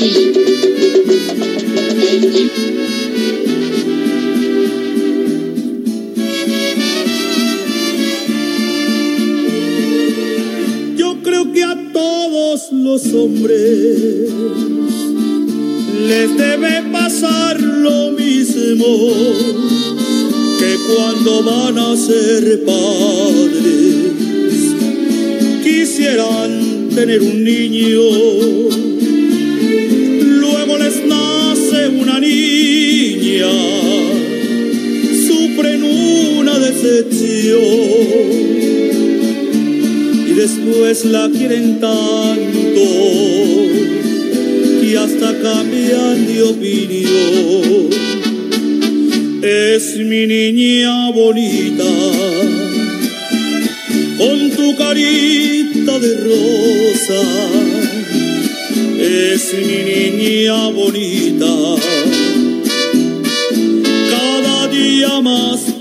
[0.00, 0.04] Yo
[11.24, 14.30] creo que a todos los hombres
[16.06, 18.86] les debe pasar lo mismo
[20.60, 23.96] que cuando van a ser padres
[25.64, 28.87] quisieran tener un niño.
[33.38, 33.50] Niña,
[35.26, 37.60] sufren una decepción.
[40.28, 42.80] Y después la quieren tanto
[44.82, 47.88] y hasta cambian de opinión.
[49.42, 51.84] Es mi niña bonita,
[54.18, 57.22] con tu carita de rosa,
[59.00, 61.46] es mi niña bonita,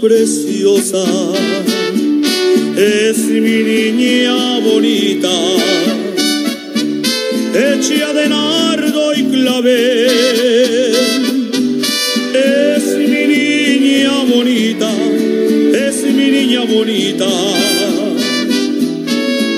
[0.07, 1.03] preciosa
[2.77, 5.33] es mi niña bonita,
[7.53, 10.95] hecha de nardo y clavel.
[12.33, 14.89] Es mi niña bonita,
[15.87, 17.27] es mi niña bonita.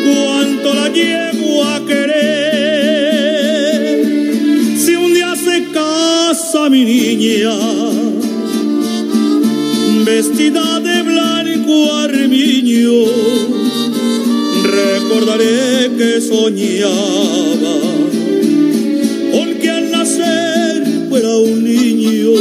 [0.08, 2.90] Cuánto la llevo a querer.
[4.84, 7.89] Si un día se casa mi niña,
[10.10, 13.06] vestida de blanco armiño,
[14.64, 17.76] recordaré que soñaba
[19.34, 20.78] con que al nacer
[21.10, 22.32] fuera un niño.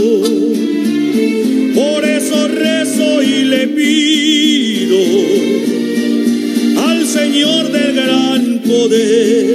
[1.74, 5.00] Por eso rezo y le pido
[6.88, 9.46] al Señor del gran poder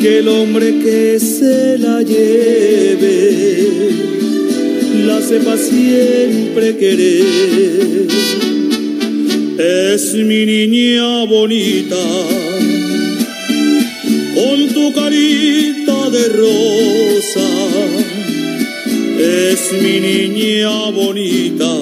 [0.00, 3.12] que el hombre que se la lleve
[5.06, 8.06] la sepa siempre querer.
[9.58, 12.02] Es mi niña bonita,
[14.34, 17.48] con tu carita de rosa.
[19.18, 21.72] Es mi niña bonita,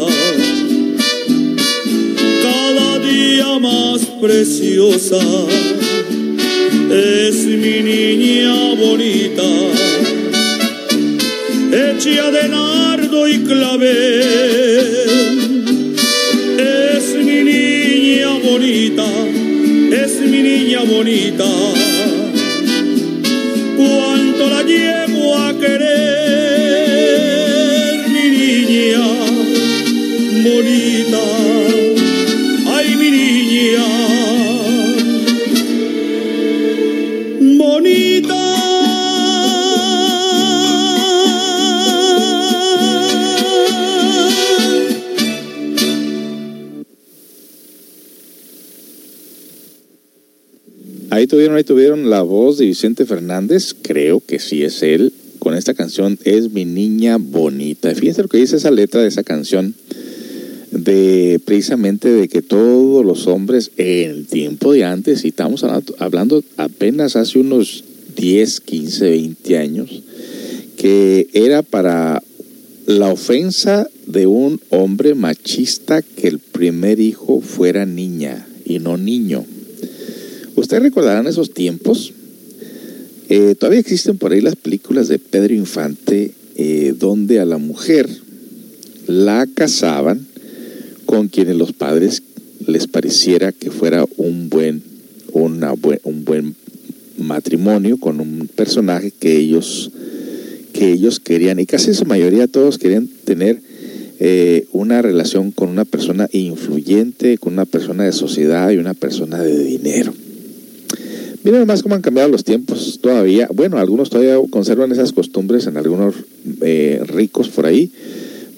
[2.43, 5.21] cada día más preciosa.
[6.91, 10.00] Es mi niña bonita
[12.03, 14.23] de nardo y clavel.
[16.59, 19.05] Es mi niña bonita,
[19.93, 21.45] es mi niña bonita.
[23.77, 25.91] Cuánto la llevo a querer,
[28.09, 29.05] mi niña
[30.43, 31.60] bonita.
[51.31, 55.73] Tuvieron, ahí tuvieron la voz de Vicente Fernández, creo que sí es él, con esta
[55.73, 57.95] canción Es mi niña bonita.
[57.95, 59.75] Fíjense lo que dice esa letra de esa canción,
[60.73, 65.65] de precisamente de que todos los hombres en el tiempo de antes, y estamos
[65.99, 67.85] hablando, apenas hace unos
[68.17, 70.03] 10, 15, 20 años,
[70.77, 72.23] que era para
[72.87, 79.45] la ofensa de un hombre machista que el primer hijo fuera niña y no niño.
[80.61, 82.13] Ustedes recordarán esos tiempos.
[83.31, 88.07] Eh, todavía existen por ahí las películas de Pedro Infante, eh, donde a la mujer
[89.07, 90.27] la casaban
[91.07, 92.23] con quienes los padres
[92.67, 94.83] les pareciera que fuera un buen,
[95.33, 96.55] una buen, un buen
[97.17, 99.91] matrimonio con un personaje que ellos,
[100.75, 103.63] que ellos querían, y casi su mayoría todos querían tener
[104.19, 109.43] eh, una relación con una persona influyente, con una persona de sociedad y una persona
[109.43, 110.13] de dinero.
[111.43, 113.49] Miren más cómo han cambiado los tiempos todavía.
[113.55, 116.15] Bueno, algunos todavía conservan esas costumbres en algunos
[116.61, 117.91] eh, ricos por ahí,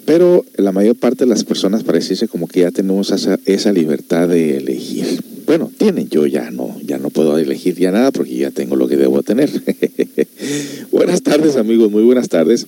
[0.05, 4.29] pero la mayor parte de las personas parece como que ya tenemos esa, esa libertad
[4.29, 5.23] de elegir.
[5.47, 8.89] Bueno, tienen, yo ya no, ya no puedo elegir ya nada porque ya tengo lo
[8.89, 9.49] que debo tener.
[10.91, 12.67] buenas tardes amigos, muy buenas tardes.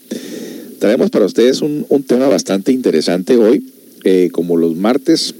[0.78, 3.64] Traemos para ustedes un, tema bastante interesante hoy.
[4.04, 5.34] Eh, como los martes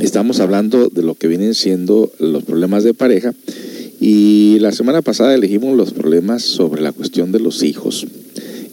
[0.00, 3.34] estamos hablando de lo que vienen siendo los problemas de pareja
[4.00, 8.06] y la semana pasada elegimos los problemas sobre la cuestión de los hijos.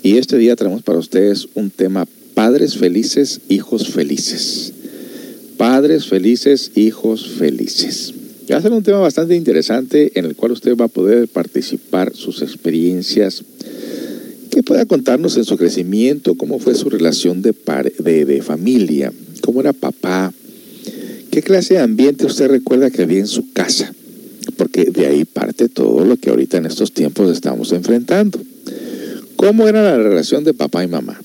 [0.02, 4.74] Y este día traemos para ustedes un tema padres felices, hijos felices.
[5.58, 8.14] Padres felices, hijos felices.
[8.52, 12.14] Va a ser un tema bastante interesante en el cual usted va a poder participar
[12.14, 13.44] sus experiencias,
[14.52, 17.56] que pueda contarnos en su crecimiento, cómo fue su relación de,
[17.98, 19.12] de, familia,
[19.42, 20.32] cómo era papá,
[21.34, 23.92] qué clase de ambiente usted recuerda que había en su casa,
[24.56, 28.40] porque de ahí parte todo lo que ahorita en estos tiempos estamos enfrentando.
[29.36, 31.20] ¿Cómo era la relación de papá y mamá?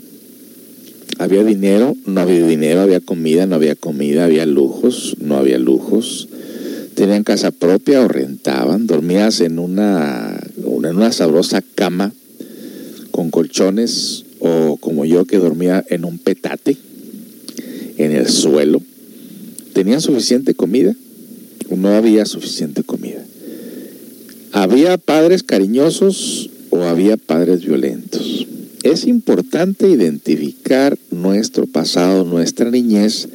[1.19, 1.95] ¿Había dinero?
[2.07, 6.29] No había dinero, había comida, no había comida, había lujos, no había lujos.
[6.95, 8.87] ¿Tenían casa propia o rentaban?
[8.87, 12.15] ¿Dormías en una, en una sabrosa cama
[13.11, 16.79] con colchones o como yo que dormía en un petate
[17.99, 18.81] en el suelo.
[19.79, 20.93] ¿Tenían suficiente comida
[21.71, 23.25] o no había suficiente comida?
[24.51, 28.49] ¿Había padres cariñosos o había padres violentos?
[28.83, 33.29] Es importante identificar nuestro pasado, nuestra niñez,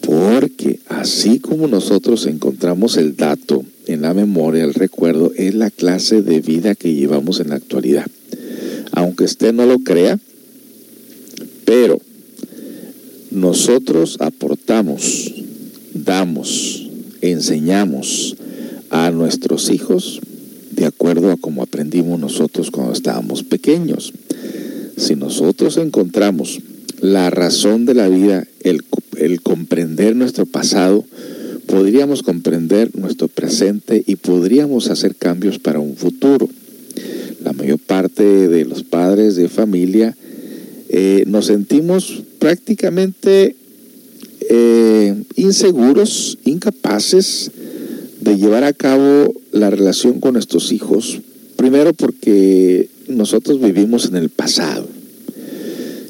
[0.00, 6.22] porque así como nosotros encontramos el dato en la memoria, el recuerdo, es la clase
[6.22, 8.06] de vida que llevamos en la actualidad
[8.90, 10.18] aunque usted no lo crea,
[11.64, 12.00] pero
[13.32, 15.32] nosotros aportamos,
[16.04, 16.88] damos,
[17.20, 18.36] enseñamos
[18.90, 20.20] a nuestros hijos
[20.70, 24.12] de acuerdo a como aprendimos nosotros cuando estábamos pequeños.
[24.96, 26.60] Si nosotros encontramos
[27.00, 28.82] la razón de la vida, el,
[29.42, 31.04] comprender nuestro pasado,
[31.66, 36.48] podríamos comprender nuestro presente y podríamos hacer cambios para un futuro
[37.42, 40.16] la mayor parte de los padres de familia,
[40.88, 43.56] eh, nos sentimos prácticamente
[44.54, 47.50] eh, inseguros, incapaces
[48.20, 51.22] de llevar a cabo la relación con nuestros hijos,
[51.56, 54.86] primero porque nosotros vivimos en el pasado.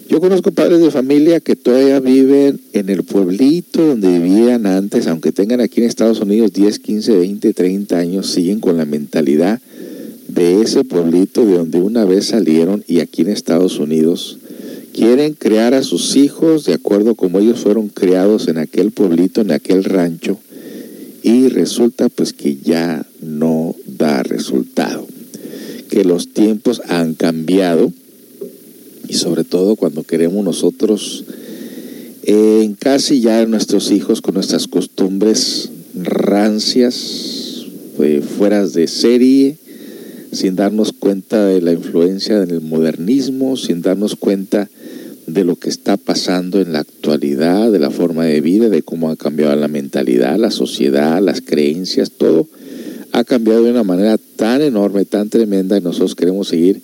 [0.09, 5.31] Yo conozco padres de familia que todavía viven en el pueblito donde vivían antes, aunque
[5.31, 9.61] tengan aquí en Estados Unidos 10, 15, 20, 30 años, siguen con la mentalidad
[10.27, 14.39] de ese pueblito de donde una vez salieron y aquí en Estados Unidos
[14.93, 19.51] quieren crear a sus hijos de acuerdo como ellos fueron creados en aquel pueblito, en
[19.51, 20.39] aquel rancho,
[21.23, 25.07] y resulta pues que ya no da resultado,
[25.89, 27.93] que los tiempos han cambiado
[29.09, 31.25] y sobre todo cuando queremos nosotros
[32.25, 37.67] en casi ya nuestros hijos con nuestras costumbres rancias,
[38.01, 39.57] eh, fuera de serie,
[40.33, 44.71] sin darnos cuenta de la influencia del modernismo, sin darnos cuenta
[45.33, 49.11] de lo que está pasando en la actualidad, de la forma de vida, de cómo
[49.11, 52.49] ha cambiado la mentalidad, la sociedad, las creencias, todo
[53.13, 56.83] ha cambiado de una manera tan enorme, tan tremenda, y nosotros queremos seguir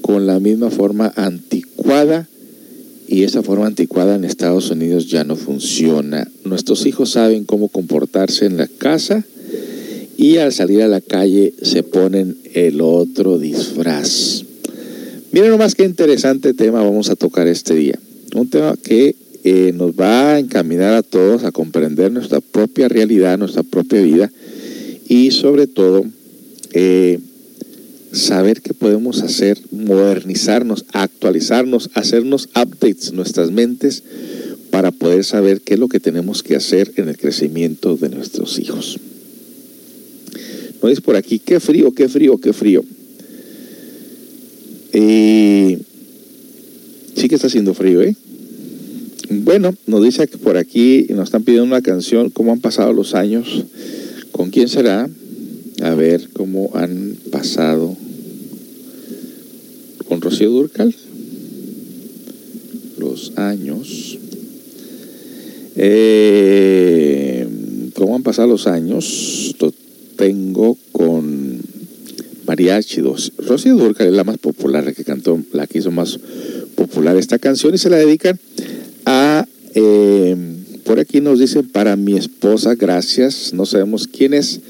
[0.00, 2.28] con la misma forma anticuada,
[3.08, 6.26] y esa forma anticuada en Estados Unidos ya no funciona.
[6.44, 9.24] Nuestros hijos saben cómo comportarse en la casa,
[10.16, 14.44] y al salir a la calle se ponen el otro disfraz.
[15.32, 17.98] Miren nomás qué interesante tema vamos a tocar este día.
[18.34, 23.38] Un tema que eh, nos va a encaminar a todos a comprender nuestra propia realidad,
[23.38, 24.30] nuestra propia vida
[25.08, 26.04] y sobre todo
[26.74, 27.18] eh,
[28.12, 34.02] saber qué podemos hacer, modernizarnos, actualizarnos, hacernos updates nuestras mentes
[34.70, 38.58] para poder saber qué es lo que tenemos que hacer en el crecimiento de nuestros
[38.58, 39.00] hijos.
[40.82, 42.84] No es por aquí, qué frío, qué frío, qué frío.
[45.00, 45.78] Sí
[47.28, 48.16] que está haciendo frío, ¿eh?
[49.30, 53.14] Bueno, nos dice que por aquí nos están pidiendo una canción, cómo han pasado los
[53.14, 53.64] años,
[54.30, 55.08] con quién será,
[55.82, 57.96] a ver cómo han pasado
[60.08, 60.94] con Rocío Durcal
[62.98, 64.18] los años.
[65.76, 67.48] Eh,
[67.94, 69.54] ¿Cómo han pasado los años?
[70.16, 70.76] tengo
[72.52, 73.00] mariachi.
[73.38, 76.18] Rocío Durcal es la más popular, la que cantó, la que hizo más
[76.74, 78.38] popular esta canción y se la dedican
[79.06, 80.36] a, eh,
[80.84, 84.60] por aquí nos dicen, para mi esposa, gracias, no sabemos quién es,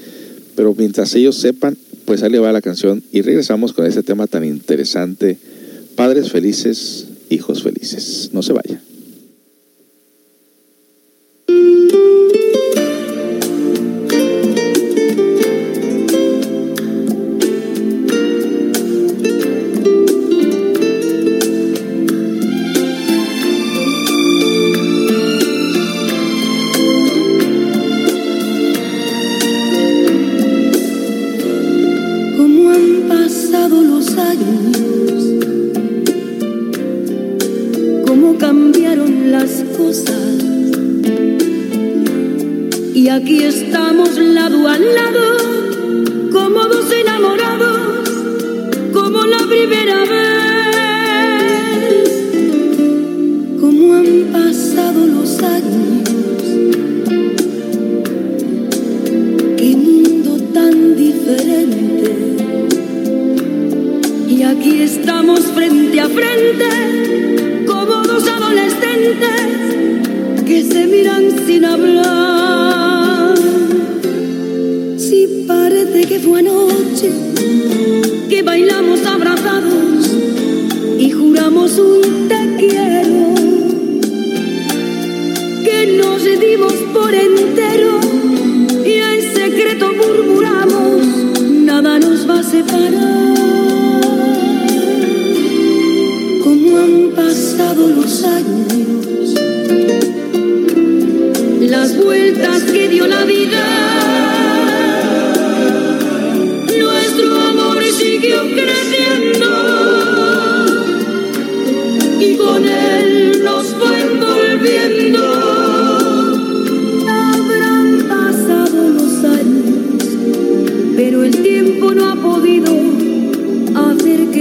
[0.55, 4.27] pero mientras ellos sepan, pues ahí le va la canción y regresamos con este tema
[4.27, 5.37] tan interesante,
[5.95, 8.29] padres felices, hijos felices.
[8.31, 8.53] No se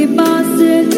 [0.07, 0.92] vaya.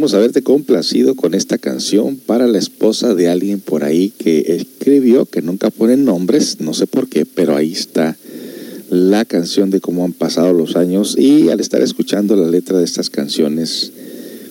[0.00, 5.26] Esperemos haberte complacido con esta canción para la esposa de alguien por ahí que escribió,
[5.26, 8.16] que nunca pone nombres, no sé por qué, pero ahí está
[8.88, 12.84] la canción de cómo han pasado los años y al estar escuchando la letra de
[12.86, 13.92] estas canciones,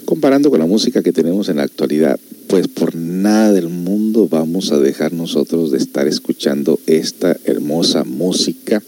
[0.06, 4.72] comparando con la música que tenemos en la actualidad, pues por nada del mundo vamos
[4.72, 8.84] a dejar nosotros de estar escuchando esta hermosa música.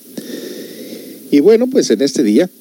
[1.31, 2.51] Y bueno, pues en este día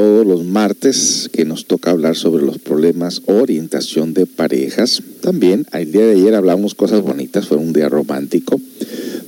[0.00, 5.02] todos los martes, que nos toca hablar sobre los problemas orientación de parejas.
[5.20, 8.58] También el día de ayer hablamos cosas bonitas, fue un día romántico,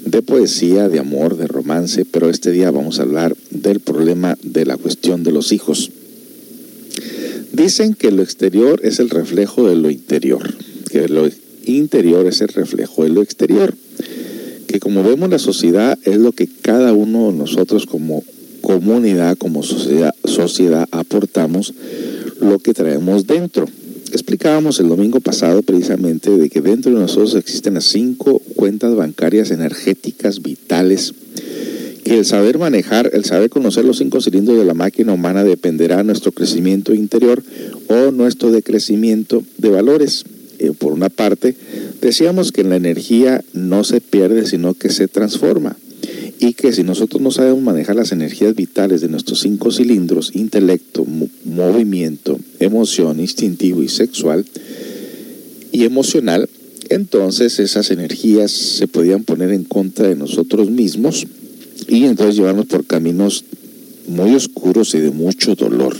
[0.06, 4.64] de poesía, de amor, de romance, pero este día vamos a hablar del problema de
[4.64, 5.90] la cuestión de los hijos.
[7.52, 10.54] Dicen que lo exterior es el reflejo de lo interior,
[10.90, 11.28] que lo
[11.66, 13.74] interior es el reflejo de lo exterior,
[14.68, 18.24] que como vemos la sociedad es lo que cada uno de nosotros como
[18.62, 21.74] comunidad, como sociedad, sociedad aportamos
[22.40, 23.66] lo que traemos dentro.
[24.12, 29.50] explicábamos el domingo pasado precisamente de que dentro de nosotros existen las cinco cuentas bancarias
[29.50, 31.14] energéticas vitales
[32.04, 35.98] que el saber manejar, el saber conocer los cinco cilindros de la máquina humana dependerá
[35.98, 37.42] de nuestro crecimiento interior
[37.88, 40.24] o nuestro decrecimiento de valores.
[40.58, 41.56] Eh, por una parte,
[42.00, 45.76] decíamos que la energía no se pierde, sino que se transforma.
[46.42, 51.06] Y que si nosotros no sabemos manejar las energías vitales de nuestros cinco cilindros, intelecto,
[51.44, 54.44] movimiento, emoción, instintivo y sexual,
[55.70, 56.48] y emocional,
[56.88, 61.28] entonces esas energías se podían poner en contra de nosotros mismos
[61.86, 63.44] y entonces llevarnos por caminos
[64.08, 65.96] muy oscuros y de mucho dolor.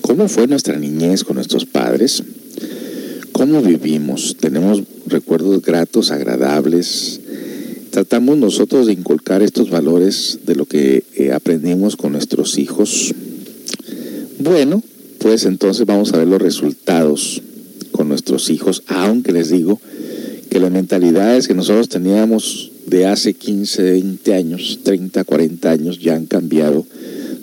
[0.00, 2.22] ¿Cómo fue nuestra niñez con nuestros padres?
[3.32, 4.38] ¿Cómo vivimos?
[4.40, 7.20] ¿Tenemos recuerdos gratos, agradables?
[7.92, 13.14] ¿Tratamos nosotros de inculcar estos valores de lo que eh, aprendimos con nuestros hijos?
[14.38, 14.82] Bueno,
[15.18, 17.42] pues entonces vamos a ver los resultados
[17.90, 19.78] con nuestros hijos, aunque les digo
[20.48, 26.14] que las mentalidades que nosotros teníamos de hace 15, 20 años, 30, 40 años ya
[26.14, 26.86] han cambiado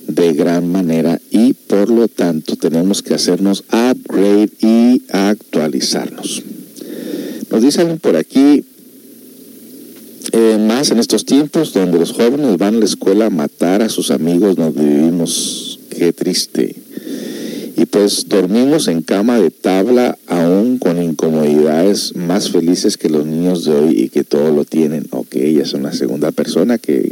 [0.08, 6.42] de gran manera y por lo tanto tenemos que hacernos upgrade y actualizarnos.
[7.52, 8.64] Nos dicen por aquí,
[10.32, 13.90] eh, más en estos tiempos donde los jóvenes van a la escuela a matar a
[13.90, 16.76] sus amigos, nos vivimos, qué triste
[17.80, 23.64] y pues dormimos en cama de tabla aún con incomodidades más felices que los niños
[23.64, 25.08] de hoy y que todo lo tienen.
[25.12, 27.10] Ok, ella es una segunda persona que,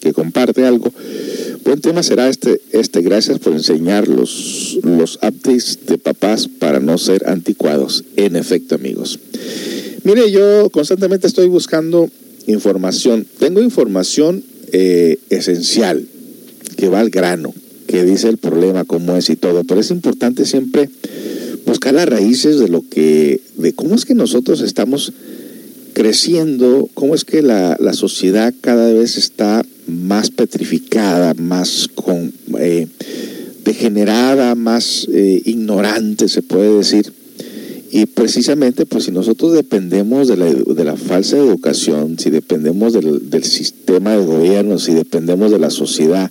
[0.00, 0.90] que, comparte algo.
[1.64, 3.02] Buen tema será este, este.
[3.02, 8.04] Gracias por enseñar los, los updates de papás para no ser anticuados.
[8.16, 9.18] En efecto, amigos.
[10.04, 12.08] Mire, yo constantemente estoy buscando
[12.46, 13.26] información.
[13.38, 16.06] Tengo información eh, esencial
[16.76, 17.54] que va al grano
[17.90, 20.88] que dice el problema, cómo es y todo, pero es importante siempre
[21.66, 25.12] buscar las raíces de lo que, de cómo es que nosotros estamos
[25.92, 32.86] creciendo, cómo es que la, sociedad cada vez está más petrificada, más con, eh,
[33.64, 37.12] degenerada, más eh, ignorante, se puede decir.
[37.92, 43.30] Y precisamente, pues si nosotros dependemos de la, de la falsa educación, si dependemos del,
[43.30, 46.30] del sistema de gobierno, si dependemos de la sociedad,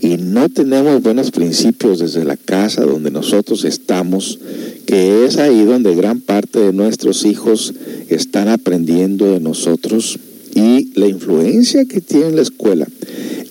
[0.00, 4.38] y no tenemos buenos principios desde la casa donde nosotros estamos,
[4.86, 7.74] que es ahí donde gran parte de nuestros hijos
[8.08, 10.18] están aprendiendo de nosotros
[10.54, 12.88] y la influencia que tiene la escuela.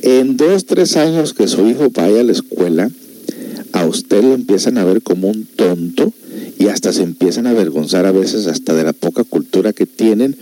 [0.02, 2.90] En dos, tres años que su hijo vaya a la escuela,
[3.72, 6.14] a usted lo empiezan a ver como un tonto
[6.60, 10.36] y hasta se empiezan a avergonzar a veces hasta de la poca cultura que tienen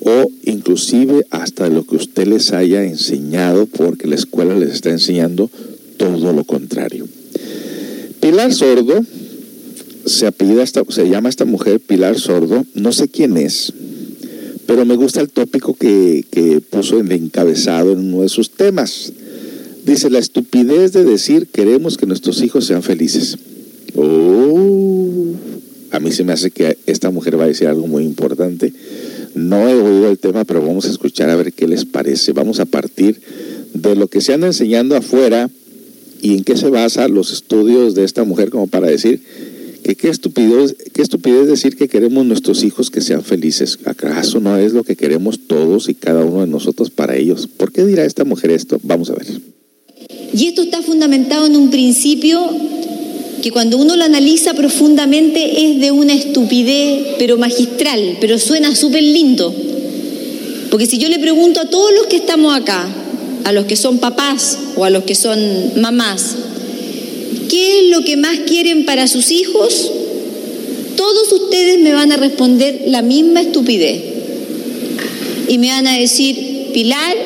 [0.00, 5.50] o inclusive hasta lo que usted les haya enseñado porque la escuela les está enseñando
[5.96, 7.06] todo lo contrario.
[8.20, 9.04] Pilar Sordo,
[10.06, 13.72] se apellida esta, se llama esta mujer Pilar Sordo, no sé quién es,
[14.66, 18.50] pero me gusta el tópico que, que puso en el encabezado en uno de sus
[18.50, 19.12] temas.
[19.84, 23.38] Dice, la estupidez de decir queremos que nuestros hijos sean felices.
[23.94, 24.89] Oh,
[25.90, 28.72] a mí se me hace que esta mujer va a decir algo muy importante
[29.34, 32.32] no he oído el tema, pero vamos a escuchar a ver qué les parece.
[32.32, 33.20] Vamos a partir
[33.74, 35.50] de lo que se anda enseñando afuera
[36.20, 39.22] y en qué se basan los estudios de esta mujer como para decir
[39.84, 43.78] que qué estupidez, qué estupidez decir que queremos nuestros hijos que sean felices.
[43.84, 47.46] ¿Acaso no es lo que queremos todos y cada uno de nosotros para ellos?
[47.46, 48.78] ¿Por qué dirá esta mujer esto?
[48.82, 49.26] Vamos a ver.
[50.34, 52.50] Y esto está fundamentado en un principio
[53.40, 59.02] que cuando uno lo analiza profundamente es de una estupidez, pero magistral, pero suena súper
[59.02, 59.54] lindo.
[60.70, 62.88] Porque si yo le pregunto a todos los que estamos acá,
[63.44, 65.38] a los que son papás o a los que son
[65.80, 66.36] mamás,
[67.48, 69.90] ¿qué es lo que más quieren para sus hijos?
[70.96, 74.02] Todos ustedes me van a responder la misma estupidez.
[75.48, 77.16] Y me van a decir, Pilar,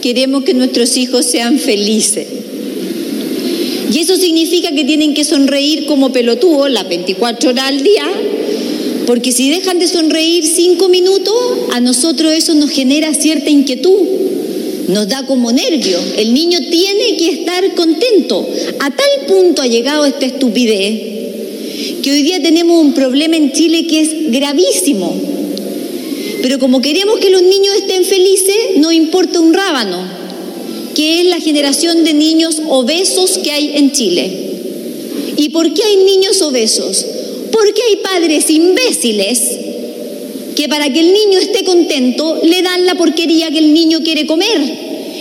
[0.00, 2.26] queremos que nuestros hijos sean felices.
[3.92, 8.04] Y eso significa que tienen que sonreír como pelotudos las 24 horas al día,
[9.06, 11.34] porque si dejan de sonreír cinco minutos,
[11.72, 13.98] a nosotros eso nos genera cierta inquietud,
[14.88, 15.98] nos da como nervio.
[16.16, 18.48] El niño tiene que estar contento.
[18.78, 21.10] A tal punto ha llegado esta estupidez
[22.02, 25.14] que hoy día tenemos un problema en Chile que es gravísimo.
[26.42, 30.19] Pero como queremos que los niños estén felices, no importa un rábano
[31.00, 34.30] que es la generación de niños obesos que hay en Chile.
[35.38, 37.06] ¿Y por qué hay niños obesos?
[37.50, 39.40] Porque hay padres imbéciles
[40.54, 44.26] que para que el niño esté contento le dan la porquería que el niño quiere
[44.26, 44.60] comer.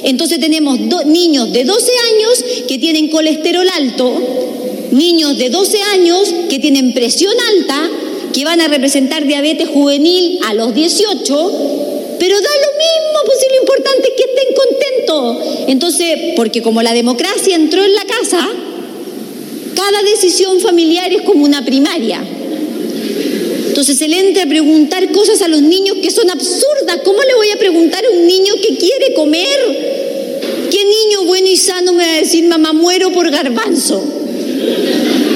[0.04, 4.22] Entonces tenemos niños de 12 años que tienen colesterol alto
[4.92, 7.89] niños de 12 años que tienen presión alta,
[8.34, 11.79] que van a representar diabetes juvenil a los 18,
[12.19, 15.67] pero da lo mismo, pues si lo importante es que estén contentos.
[15.67, 18.47] Entonces, porque como la democracia entró en la casa,
[19.75, 22.21] cada decisión familiar es como una primaria.
[23.67, 26.99] Entonces él entra a preguntar cosas a los niños que son absurdas.
[27.03, 29.60] ¿Cómo le voy a preguntar a un niño que quiere comer?
[30.69, 34.03] ¿Qué niño bueno y sano me va a decir, mamá, muero por garbanzo?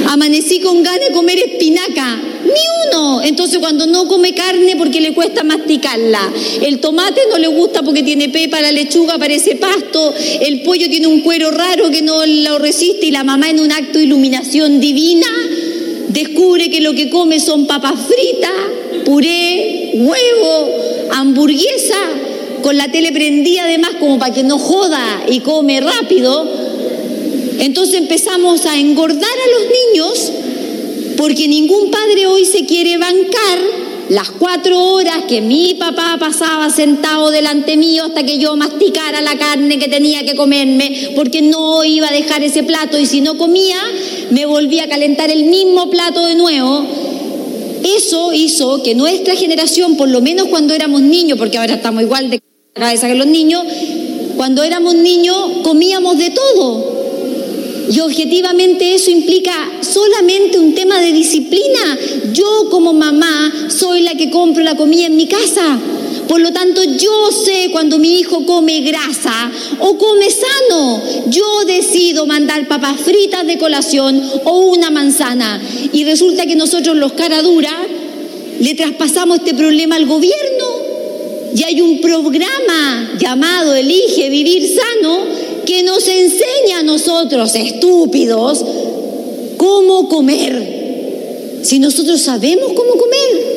[0.10, 2.22] Amanecí con ganas de comer espinaca.
[2.44, 3.22] Ni uno.
[3.24, 6.32] Entonces cuando no come carne porque le cuesta masticarla.
[6.62, 11.08] El tomate no le gusta porque tiene pepa, la lechuga parece pasto, el pollo tiene
[11.08, 14.80] un cuero raro que no lo resiste y la mamá en un acto de iluminación
[14.80, 15.28] divina
[16.14, 18.52] descubre que lo que come son papas fritas,
[19.04, 20.72] puré, huevo,
[21.12, 21.98] hamburguesa,
[22.62, 26.63] con la tele prendida además como para que no joda y come rápido.
[27.60, 30.32] Entonces empezamos a engordar a los niños
[31.18, 33.60] porque ningún padre hoy se quiere bancar
[34.10, 39.38] las cuatro horas que mi papá pasaba sentado delante mío hasta que yo masticara la
[39.38, 43.38] carne que tenía que comerme, porque no iba a dejar ese plato y si no
[43.38, 43.78] comía,
[44.30, 46.86] me volvía a calentar el mismo plato de nuevo.
[47.84, 52.30] Eso hizo que nuestra generación, por lo menos cuando éramos niños, porque ahora estamos igual
[52.30, 52.42] de
[52.74, 53.64] cabeza que los niños,
[54.36, 56.93] cuando éramos niños comíamos de todo.
[57.92, 61.98] Y objetivamente eso implica solamente un tema de disciplina.
[62.32, 65.80] Yo como mamá soy la que compro la comida en mi casa.
[66.28, 71.02] Por lo tanto, yo sé cuando mi hijo come grasa o come sano.
[71.28, 75.62] Yo decido mandar papas fritas de colación o una manzana.
[75.92, 77.72] Y resulta que nosotros los cara dura
[78.60, 80.84] le traspasamos este problema al gobierno.
[81.56, 88.64] Y hay un programa llamado Elige Vivir Sano que nos enseña a nosotros, estúpidos,
[89.58, 91.62] cómo comer.
[91.64, 93.54] Si nosotros sabemos cómo comer.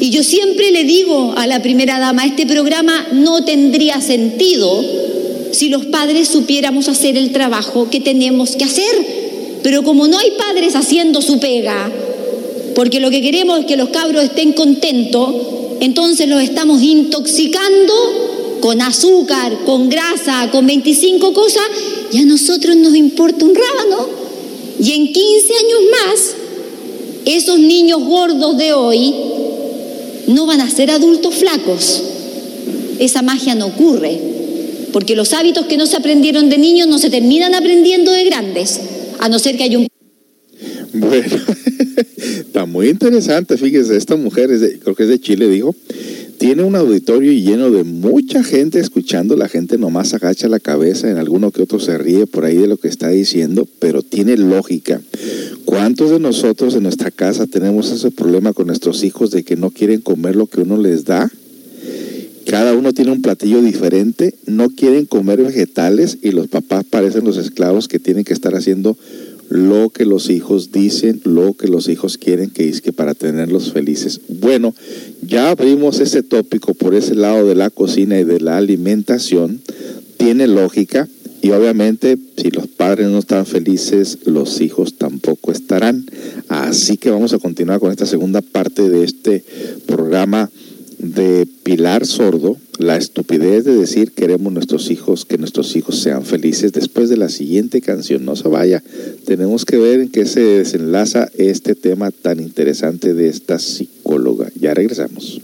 [0.00, 4.82] Y yo siempre le digo a la primera dama, este programa no tendría sentido
[5.52, 9.22] si los padres supiéramos hacer el trabajo que tenemos que hacer.
[9.62, 11.90] Pero como no hay padres haciendo su pega,
[12.74, 15.30] porque lo que queremos es que los cabros estén contentos,
[15.80, 18.31] entonces los estamos intoxicando
[18.62, 21.64] con azúcar, con grasa, con 25 cosas,
[22.12, 24.08] y a nosotros nos importa un rábano.
[24.80, 26.34] Y en 15 años más,
[27.26, 29.14] esos niños gordos de hoy
[30.28, 32.02] no van a ser adultos flacos.
[33.00, 34.20] Esa magia no ocurre,
[34.92, 38.80] porque los hábitos que no se aprendieron de niños no se terminan aprendiendo de grandes,
[39.18, 39.88] a no ser que haya un...
[40.92, 41.36] Bueno,
[42.16, 45.74] está muy interesante, fíjese, esta mujer, creo que es de Chile, dijo,
[46.42, 51.16] tiene un auditorio lleno de mucha gente escuchando, la gente nomás agacha la cabeza, en
[51.16, 55.00] alguno que otro se ríe por ahí de lo que está diciendo, pero tiene lógica.
[55.64, 59.70] ¿Cuántos de nosotros en nuestra casa tenemos ese problema con nuestros hijos de que no
[59.70, 61.30] quieren comer lo que uno les da?
[62.44, 67.36] Cada uno tiene un platillo diferente, no quieren comer vegetales y los papás parecen los
[67.36, 68.98] esclavos que tienen que estar haciendo
[69.52, 73.70] lo que los hijos dicen, lo que los hijos quieren que es que para tenerlos
[73.70, 74.22] felices.
[74.28, 74.74] Bueno,
[75.20, 79.60] ya abrimos ese tópico por ese lado de la cocina y de la alimentación.
[80.16, 81.06] Tiene lógica
[81.42, 86.06] y obviamente si los padres no están felices, los hijos tampoco estarán.
[86.48, 89.44] Así que vamos a continuar con esta segunda parte de este
[89.84, 90.50] programa
[91.02, 96.72] de Pilar Sordo, la estupidez de decir queremos nuestros hijos, que nuestros hijos sean felices.
[96.72, 98.82] Después de la siguiente canción, no se vaya,
[99.26, 104.50] tenemos que ver en qué se desenlaza este tema tan interesante de esta psicóloga.
[104.58, 105.40] Ya regresamos.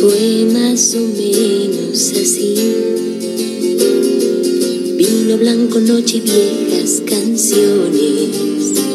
[0.00, 2.54] Fue más o menos así.
[4.96, 8.85] Vino blanco, noche viejas canciones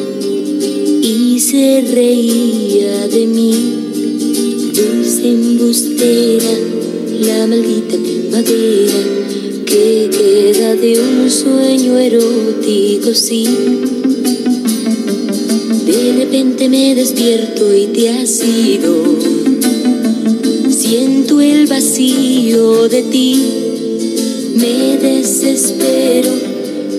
[1.41, 3.51] se reía de mí,
[4.75, 6.53] dulce embustera,
[7.19, 8.99] la maldita primavera
[9.65, 13.47] que queda de un sueño erótico, sí.
[15.87, 19.03] De repente me despierto y te has ido.
[20.69, 23.43] Siento el vacío de ti,
[24.57, 26.31] me desespero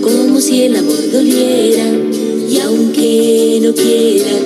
[0.03, 2.22] como si el amor doliera
[2.53, 4.39] y aunque no quiera,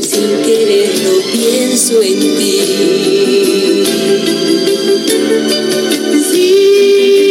[0.00, 2.82] sin quererlo pienso en ti.
[6.22, 7.21] paso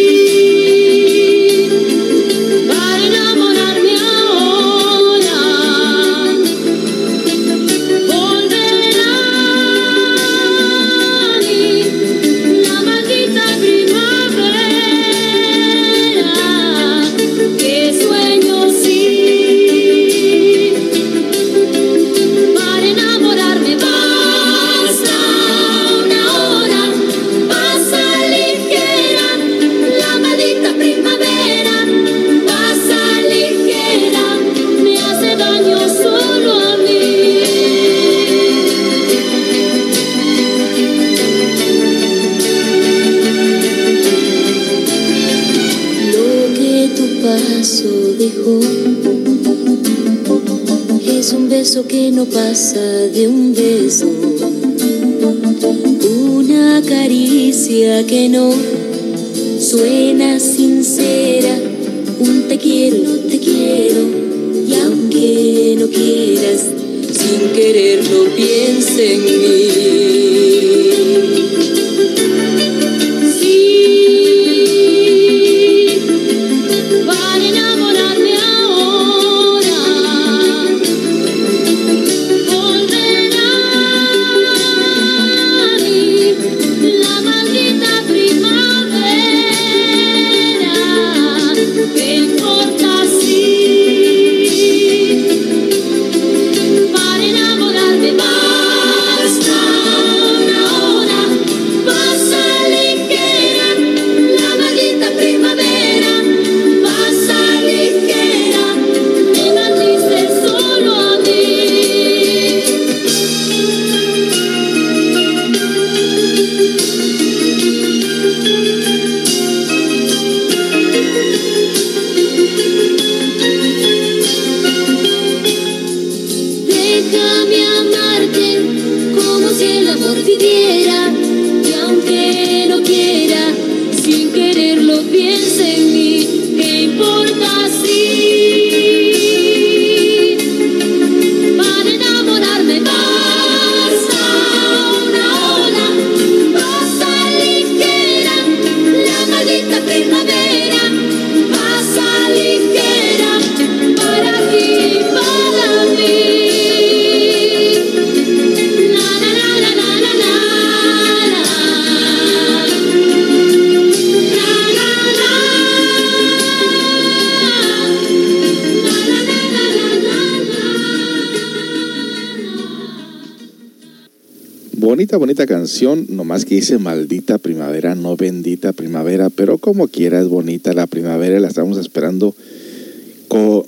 [175.18, 180.74] bonita canción, nomás que dice maldita primavera, no bendita primavera, pero como quiera es bonita
[180.74, 182.36] la primavera, la estamos esperando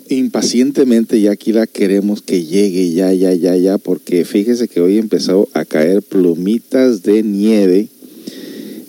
[0.09, 4.97] impacientemente y aquí la queremos que llegue ya, ya, ya, ya, porque fíjese que hoy
[4.97, 7.87] empezó a caer plumitas de nieve.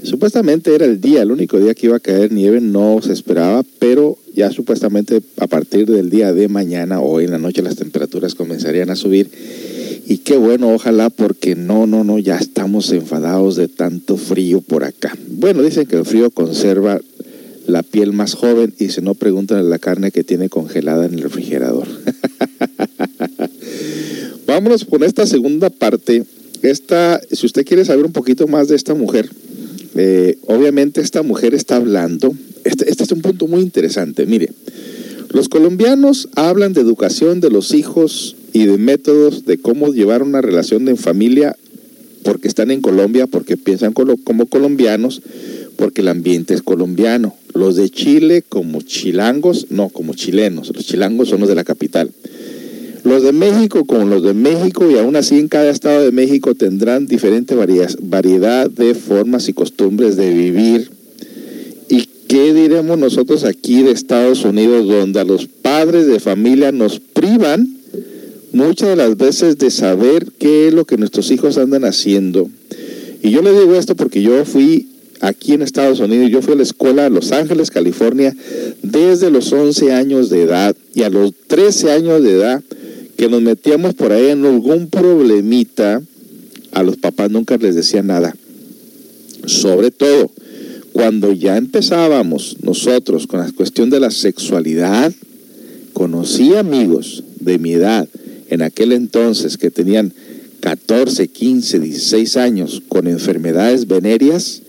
[0.02, 3.64] Supuestamente era el día, el único día que iba a caer nieve, no se esperaba,
[3.78, 8.34] pero ya supuestamente a partir del día de mañana, hoy en la noche, las temperaturas
[8.34, 9.30] comenzarían a subir
[10.06, 14.84] y qué bueno, ojalá, porque no, no, no, ya estamos enfadados de tanto frío por
[14.84, 15.16] acá.
[15.28, 17.00] Bueno, dicen que el frío conserva
[17.66, 21.22] la piel más joven y si no preguntan la carne que tiene congelada en el
[21.22, 21.88] refrigerador.
[24.46, 26.24] Vámonos con esta segunda parte.
[26.62, 29.30] Esta, si usted quiere saber un poquito más de esta mujer,
[29.94, 32.34] eh, obviamente esta mujer está hablando.
[32.64, 34.26] Este, este es un punto muy interesante.
[34.26, 34.50] Mire,
[35.30, 40.40] los colombianos hablan de educación de los hijos y de métodos de cómo llevar una
[40.40, 41.56] relación en familia
[42.22, 45.20] porque están en Colombia, porque piensan como colombianos,
[45.76, 47.34] porque el ambiente es colombiano.
[47.52, 50.70] Los de Chile como chilangos, no, como chilenos.
[50.72, 52.12] Los chilangos son los de la capital.
[53.02, 56.54] Los de México como los de México y aún así en cada estado de México
[56.54, 60.90] tendrán diferente variedad de formas y costumbres de vivir.
[61.88, 67.00] ¿Y qué diremos nosotros aquí de Estados Unidos donde a los padres de familia nos
[67.00, 67.83] privan
[68.54, 72.48] muchas de las veces de saber qué es lo que nuestros hijos andan haciendo.
[73.20, 74.88] Y yo le digo esto porque yo fui
[75.20, 78.34] aquí en Estados Unidos, yo fui a la escuela en Los Ángeles, California,
[78.82, 82.62] desde los 11 años de edad y a los 13 años de edad
[83.16, 86.00] que nos metíamos por ahí en algún problemita,
[86.72, 88.34] a los papás nunca les decía nada.
[89.46, 90.30] Sobre todo,
[90.92, 95.12] cuando ya empezábamos nosotros con la cuestión de la sexualidad,
[95.92, 98.08] conocí amigos de mi edad
[98.48, 100.12] en aquel entonces que tenían
[100.60, 104.62] 14, 15, 16 años con enfermedades venéreas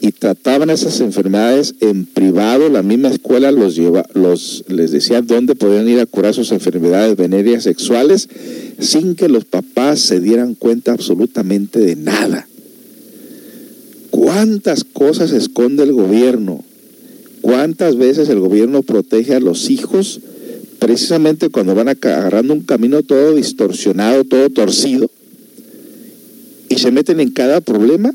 [0.00, 5.54] y trataban esas enfermedades en privado, la misma escuela los lleva, los, les decía dónde
[5.54, 8.28] podían ir a curar sus enfermedades venéreas sexuales
[8.78, 12.48] sin que los papás se dieran cuenta absolutamente de nada.
[14.10, 16.64] ¿Cuántas cosas esconde el gobierno?
[17.42, 20.20] ¿Cuántas veces el gobierno protege a los hijos
[20.80, 25.08] precisamente cuando van agarrando un camino todo distorsionado, todo torcido,
[26.68, 28.12] y se meten en cada problema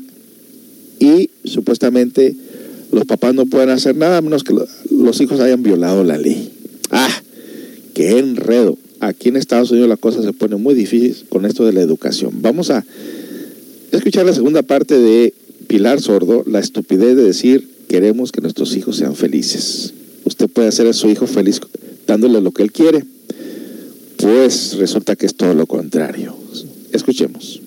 [0.98, 2.34] y supuestamente
[2.90, 4.54] los papás no pueden hacer nada a menos que
[4.90, 6.50] los hijos hayan violado la ley.
[6.90, 7.22] ¡Ah!
[7.94, 8.76] ¡Qué enredo!
[9.00, 12.32] Aquí en Estados Unidos la cosa se pone muy difícil con esto de la educación.
[12.40, 12.84] Vamos a
[13.92, 15.34] escuchar la segunda parte de
[15.66, 19.92] Pilar Sordo, la estupidez de decir queremos que nuestros hijos sean felices.
[20.24, 21.60] usted puede hacer a su hijo feliz
[22.06, 23.04] dándole lo que él quiere.
[24.16, 26.36] Pues resulta que es todo lo contrario.
[26.92, 27.60] Escuchemos.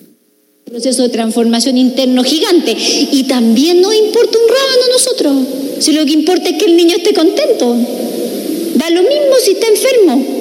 [0.64, 2.76] Proceso de transformación interno gigante.
[3.12, 5.84] Y también no importa un rábano a nosotros.
[5.84, 7.76] Si lo que importa es que el niño esté contento.
[8.74, 10.40] Da lo mismo si está enfermo.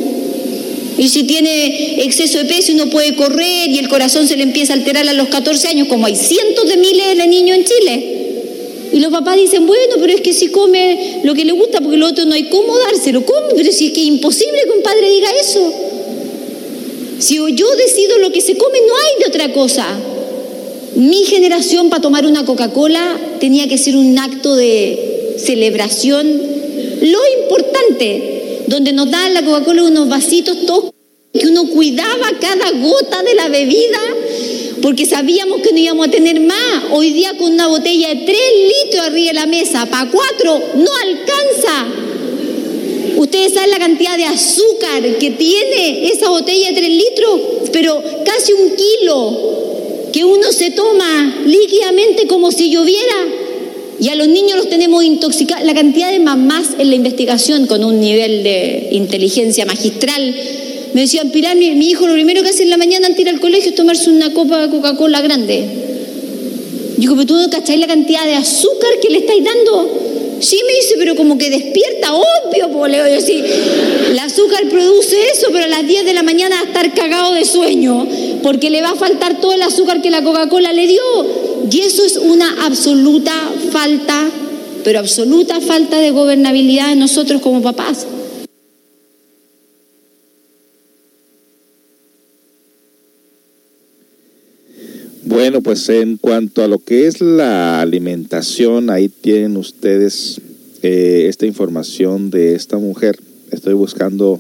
[0.98, 4.44] Y si tiene exceso de peso y no puede correr y el corazón se le
[4.44, 7.64] empieza a alterar a los 14 años, como hay cientos de miles de niños en
[7.64, 8.19] Chile.
[8.92, 11.98] Y los papás dicen, bueno, pero es que si come lo que le gusta, porque
[11.98, 13.26] lo otro no hay cómo dárselo.
[13.26, 13.50] ¿Cómo?
[13.56, 15.74] Pero si es que es imposible que un padre diga eso.
[17.20, 19.86] Si yo decido lo que se come, no hay de otra cosa.
[20.96, 26.42] Mi generación para tomar una Coca-Cola tenía que ser un acto de celebración.
[27.02, 30.92] Lo importante, donde nos dan la Coca-Cola unos vasitos todos
[31.32, 34.00] que uno cuidaba cada gota de la bebida
[34.82, 36.84] porque sabíamos que no íbamos a tener más.
[36.92, 38.38] Hoy día con una botella de 3
[38.84, 41.88] litros arriba de la mesa, para 4, no alcanza.
[43.18, 48.54] Ustedes saben la cantidad de azúcar que tiene esa botella de 3 litros, pero casi
[48.54, 49.50] un kilo
[50.14, 53.28] que uno se toma líquidamente como si lloviera.
[54.00, 55.66] Y a los niños los tenemos intoxicados.
[55.66, 60.34] La cantidad de mamás en la investigación con un nivel de inteligencia magistral
[60.94, 63.36] me decían, Pilar, mi, hijo lo primero que hace en la mañana antes de ir
[63.36, 65.66] al colegio es tomarse una copa de Coca-Cola grande.
[66.98, 70.10] Digo, pero tú no cacháis la cantidad de azúcar que le estáis dando.
[70.42, 73.44] Sí, me dice, pero como que despierta, obvio, le voy sí.
[74.10, 77.34] El azúcar produce eso, pero a las 10 de la mañana va a estar cagado
[77.34, 78.08] de sueño,
[78.42, 81.02] porque le va a faltar todo el azúcar que la Coca-Cola le dio.
[81.70, 83.34] Y eso es una absoluta
[83.72, 84.30] falta,
[84.84, 88.08] pero absoluta falta de gobernabilidad de nosotros como papás.
[95.64, 100.40] Pues en cuanto a lo que es la alimentación, ahí tienen ustedes
[100.84, 103.20] eh, esta información de esta mujer.
[103.52, 104.40] Estoy buscando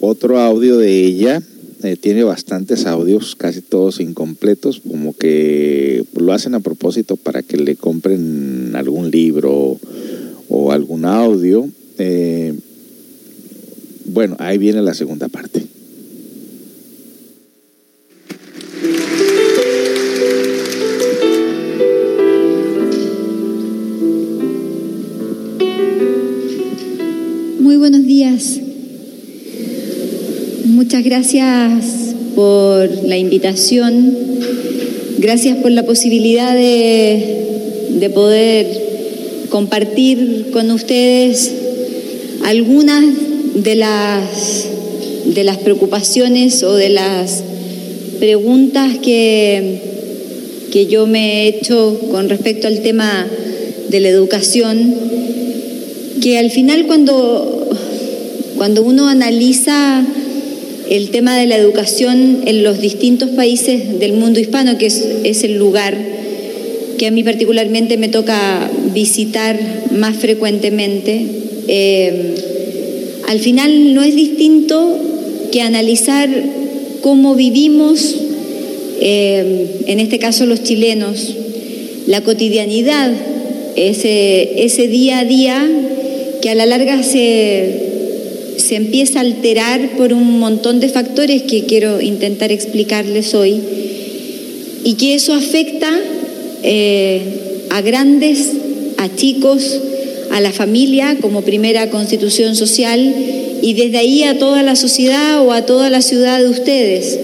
[0.00, 1.42] otro audio de ella.
[1.82, 7.56] Eh, tiene bastantes audios, casi todos incompletos, como que lo hacen a propósito para que
[7.56, 9.78] le compren algún libro
[10.48, 11.68] o algún audio.
[11.98, 12.54] Eh,
[14.06, 15.73] bueno, ahí viene la segunda parte.
[30.94, 34.16] Muchas gracias por la invitación.
[35.18, 38.68] Gracias por la posibilidad de, poder
[39.48, 41.50] compartir con ustedes
[42.44, 43.04] algunas
[43.56, 44.68] de las,
[45.34, 47.42] de las preocupaciones o de las
[48.20, 49.80] preguntas que,
[50.70, 53.26] que yo me he hecho con respecto al tema
[53.88, 54.94] de la educación,
[56.22, 57.68] que al final cuando
[58.56, 60.06] cuando uno analiza
[60.96, 65.58] el tema de la educación en los distintos países del mundo hispano, que es, el
[65.58, 65.96] lugar
[66.98, 69.58] que a mí particularmente me toca visitar
[69.90, 71.26] más frecuentemente,
[71.66, 72.34] eh,
[73.26, 74.96] al final no es distinto
[75.50, 76.28] que analizar
[77.00, 78.14] cómo vivimos,
[79.00, 81.34] eh, en este caso los chilenos,
[82.06, 83.12] la cotidianidad,
[83.74, 85.68] ese, ese día a día
[86.40, 87.93] que a la larga se,
[88.56, 93.60] se empieza a alterar por un montón de factores que quiero intentar explicarles hoy
[94.84, 95.90] y que eso afecta
[96.62, 97.20] eh,
[97.70, 98.50] a grandes,
[98.98, 99.80] a chicos,
[100.30, 103.14] a la familia como primera constitución social
[103.62, 107.18] y desde ahí a toda la sociedad o a toda la ciudad de ustedes.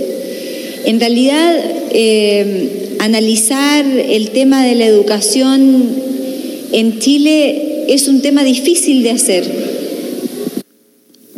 [0.85, 1.57] En realidad,
[1.93, 5.87] eh, analizar el tema de la educación
[6.72, 9.80] en Chile es un tema difícil de hacer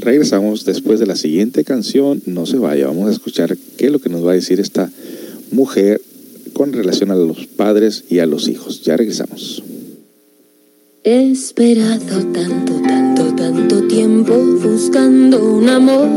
[0.02, 2.22] Regresamos después de la siguiente canción.
[2.26, 4.90] No se vaya, vamos a escuchar qué es lo que nos va a decir esta
[5.52, 6.00] mujer
[6.52, 8.82] con relación a los padres y a los hijos.
[8.82, 9.62] Ya regresamos.
[11.04, 16.08] Esperado tanto, tanto, tanto tiempo buscando un amor.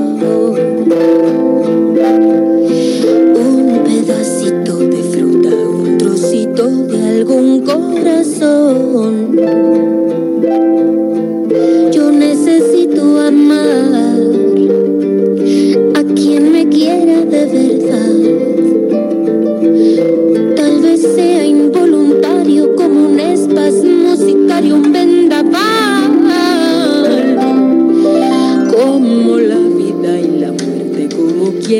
[3.36, 8.86] Un pedacito de fruta, un trocito de algún corazón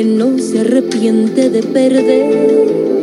[0.06, 3.02] no se arrepiente de perder.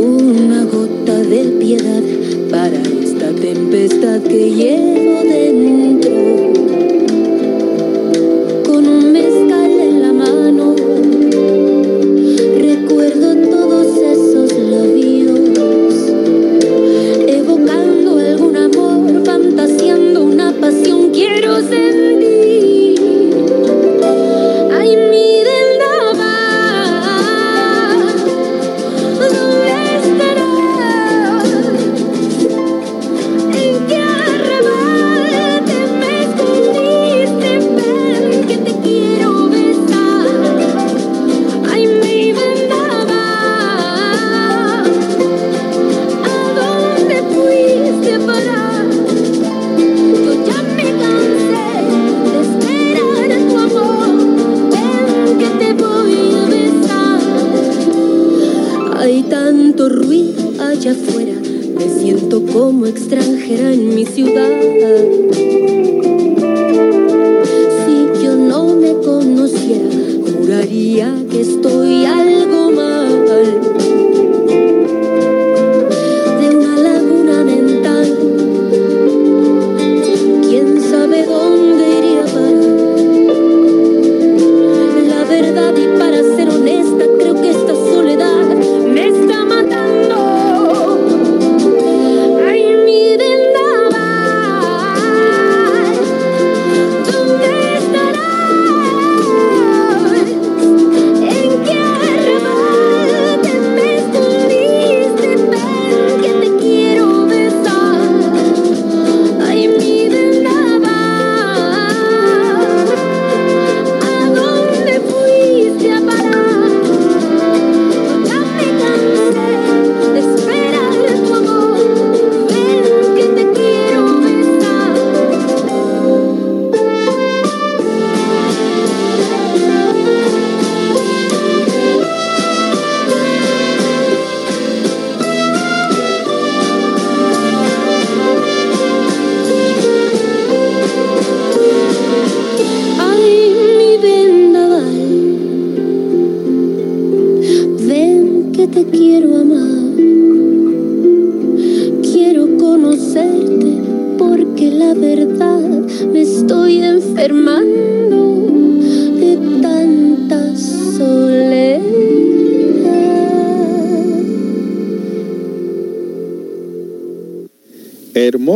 [0.00, 2.02] Una gota de piedad
[2.50, 6.37] para esta tempestad que llevo dentro.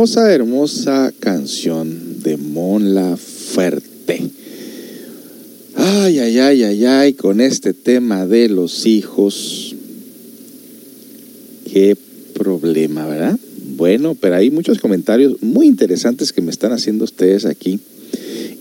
[0.03, 4.21] Hermosa, canción de Mon Laferte.
[5.75, 9.73] Ay, ay, ay, ay, ay, con este tema de los hijos.
[11.71, 11.95] Qué
[12.33, 13.39] problema, ¿verdad?
[13.77, 17.79] Bueno, pero hay muchos comentarios muy interesantes que me están haciendo ustedes aquí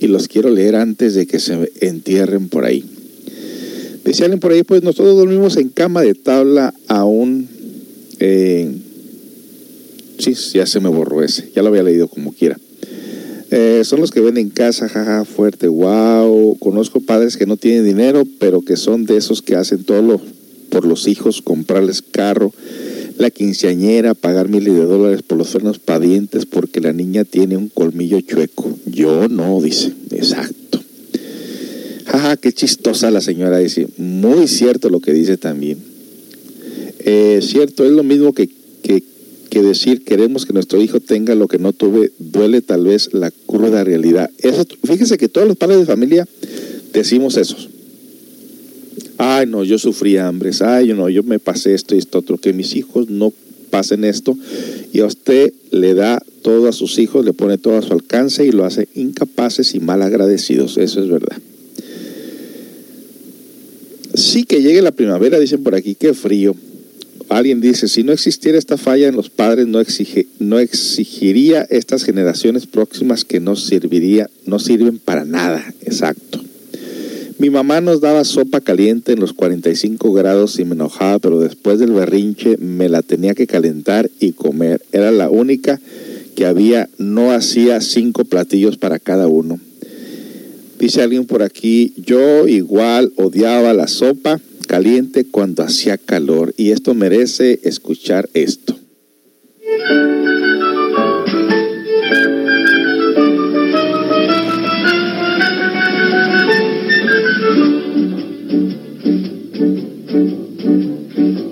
[0.00, 2.84] y los quiero leer antes de que se entierren por ahí.
[4.04, 7.48] Alguien por ahí, pues nosotros dormimos en cama de tabla aún
[8.20, 8.70] eh,
[10.34, 11.50] Ya se me borró ese.
[11.54, 12.58] Ya lo había leído como quiera.
[13.50, 16.56] Eh, son los que venden casa, jaja, fuerte, wow.
[16.58, 20.20] Conozco padres que no tienen dinero, pero que son de esos que hacen todo
[20.70, 22.52] por los hijos, comprarles carro,
[23.18, 27.68] la quinceañera, pagar miles de dólares por los frenos padientes porque la niña tiene un
[27.68, 28.78] colmillo chueco.
[28.86, 29.92] Yo no, dice.
[30.12, 30.82] Exacto.
[32.06, 33.86] Jaja, qué chistosa la señora dice.
[33.98, 35.78] Muy cierto lo que dice también.
[37.00, 38.48] Eh, cierto, es lo mismo que,
[39.52, 43.30] que decir queremos que nuestro hijo tenga lo que no tuve, duele tal vez la
[43.30, 44.30] cruda realidad.
[44.38, 46.26] Eso, fíjense que todos los padres de familia
[46.94, 47.58] decimos eso.
[49.18, 52.54] Ay, no, yo sufrí hambres, ay, no, yo me pasé esto y esto otro, que
[52.54, 53.30] mis hijos no
[53.68, 54.38] pasen esto.
[54.90, 58.46] Y a usted le da todo a sus hijos, le pone todo a su alcance
[58.46, 60.78] y lo hace incapaces y mal agradecidos.
[60.78, 61.36] Eso es verdad.
[64.14, 66.56] Sí que llegue la primavera, dicen por aquí, qué frío
[67.32, 72.04] alguien dice, si no existiera esta falla en los padres, no, exige, no exigiría estas
[72.04, 75.64] generaciones próximas que no serviría, no sirven para nada.
[75.82, 76.42] Exacto.
[77.38, 81.80] Mi mamá nos daba sopa caliente en los 45 grados y me enojaba, pero después
[81.80, 84.80] del berrinche me la tenía que calentar y comer.
[84.92, 85.80] Era la única
[86.36, 89.58] que había, no hacía cinco platillos para cada uno.
[90.78, 96.94] Dice alguien por aquí, yo igual odiaba la sopa caliente cuando hacía calor y esto
[96.94, 98.78] merece escuchar esto.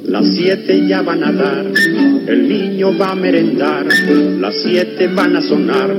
[0.05, 1.73] Las siete ya van a dar
[2.27, 3.87] el niño va a merendar,
[4.39, 5.97] las siete van a sonar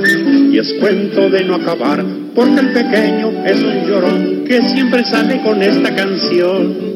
[0.51, 2.03] y es cuento de no acabar,
[2.33, 6.91] porque el pequeño es un llorón que siempre sale con esta canción.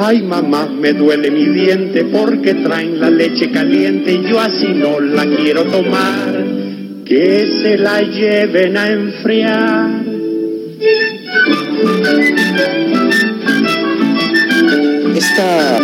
[0.00, 5.00] Ay mamá, me duele mi diente porque traen la leche caliente y yo así no
[5.00, 6.44] la quiero tomar.
[7.04, 10.07] Que se la lleven a enfriar.
[15.14, 15.78] Esta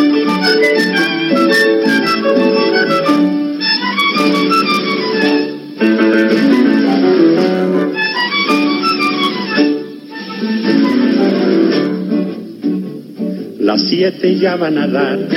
[13.60, 15.28] Las siete ya van a dar,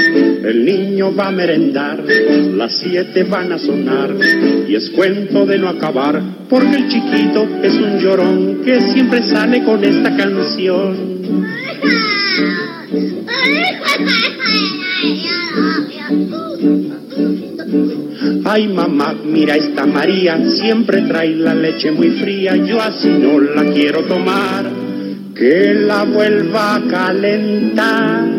[0.44, 4.16] el niño va a merendar, las siete van a sonar
[4.68, 9.64] y es cuento de no acabar, porque el chiquito es un llorón que siempre sale
[9.64, 11.18] con esta canción.
[18.46, 23.66] Ay mamá, mira esta María, siempre trae la leche muy fría, yo así no la
[23.74, 24.66] quiero tomar,
[25.36, 28.37] que la vuelva a calentar.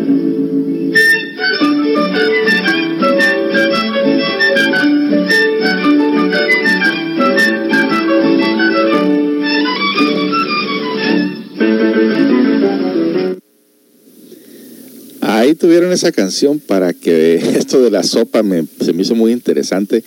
[15.55, 20.03] Tuvieron esa canción para que esto de la sopa me, se me hizo muy interesante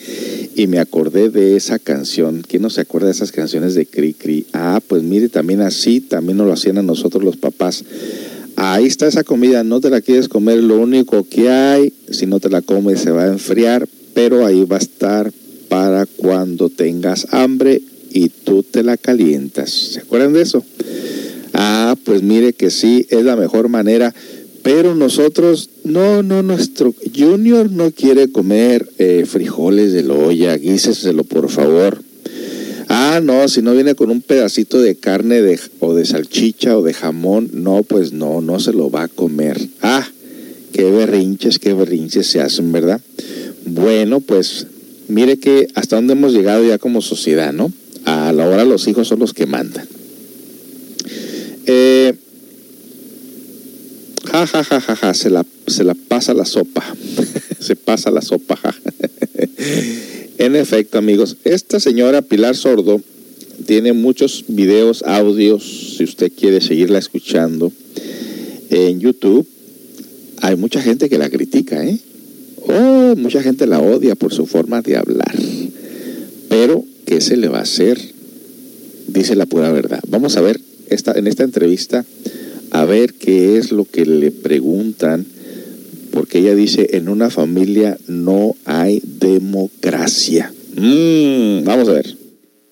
[0.55, 2.43] y me acordé de esa canción.
[2.47, 4.47] ¿Quién no se acuerda de esas canciones de Cri Cri?
[4.53, 7.85] Ah, pues mire, también así, también nos lo hacían a nosotros los papás.
[8.57, 12.39] Ahí está esa comida, no te la quieres comer, lo único que hay, si no
[12.39, 15.33] te la comes se va a enfriar, pero ahí va a estar
[15.69, 17.81] para cuando tengas hambre
[18.11, 19.71] y tú te la calientas.
[19.71, 20.65] ¿Se acuerdan de eso?
[21.55, 24.15] Ah, pues mire que sí, es la mejor manera.
[24.63, 31.25] Pero nosotros, no, no, nuestro Junior no quiere comer eh, frijoles de la olla, guíseselo
[31.25, 32.01] por favor.
[32.89, 36.83] Ah, no, si no viene con un pedacito de carne de, o de salchicha o
[36.83, 39.59] de jamón, no, pues no, no se lo va a comer.
[39.81, 40.07] Ah,
[40.73, 43.01] qué berrinches, qué berrinches se hacen, ¿verdad?
[43.65, 44.67] Bueno, pues
[45.09, 47.73] mire que hasta dónde hemos llegado ya como sociedad, ¿no?
[48.05, 49.87] A la hora los hijos son los que mandan.
[51.67, 52.15] Eh,
[54.33, 56.83] ja, ja, ja, ja, ja, se la, se la pasa la sopa.
[57.61, 58.59] se pasa la sopa.
[60.39, 63.01] En efecto, amigos, esta señora Pilar Sordo
[63.67, 67.71] tiene muchos videos, audios, si usted quiere seguirla escuchando
[68.71, 69.47] en YouTube.
[70.41, 71.97] Hay mucha gente que la critica, ¿eh?
[72.63, 75.33] Oh, mucha gente la odia por su forma de hablar.
[76.49, 78.01] Pero, ¿qué se le va a hacer?
[79.07, 80.01] Dice la pura verdad.
[80.09, 82.05] Vamos a ver esta, en esta entrevista,
[82.73, 85.27] a ver qué es lo que le preguntan
[86.13, 90.53] porque ella dice, en una familia no hay democracia.
[90.77, 92.17] Mm, vamos a ver.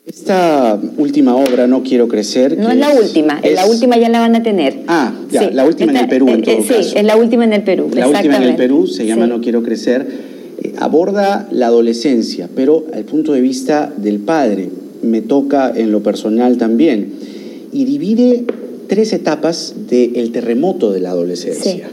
[0.07, 2.59] Esta última obra, No Quiero Crecer.
[2.59, 4.81] No es la última, en la última ya la van a tener.
[4.89, 5.55] Ah, ya, Sí.
[5.55, 7.63] la última en el Perú, en eh, todo eh, Sí, es la última en el
[7.63, 7.91] Perú.
[7.95, 8.57] La última en el.
[8.57, 9.31] Perú se llama Sí.
[9.31, 10.07] No Quiero Crecer.
[10.63, 14.69] Eh, aborda la adolescencia, pero al punto de vista del padre.
[15.03, 17.13] Me toca en lo personal también.
[17.73, 18.45] Y divide
[18.91, 21.89] tres etapas del terremoto de la adolescencia.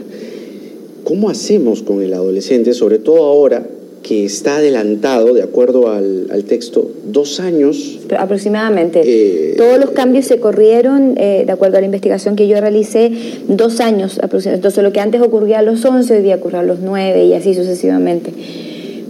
[1.04, 3.64] ¿Cómo hacemos con el adolescente, sobre todo ahora
[4.02, 8.00] que está adelantado, de acuerdo al, al texto, dos años?
[8.18, 9.02] Aproximadamente.
[9.04, 13.12] Eh, Todos los cambios se corrieron, eh, de acuerdo a la investigación que yo realicé,
[13.46, 14.56] dos años aproximadamente.
[14.56, 17.32] Entonces, lo que antes ocurría a los 11, hoy día ocurre a los 9 y
[17.32, 18.32] así sucesivamente.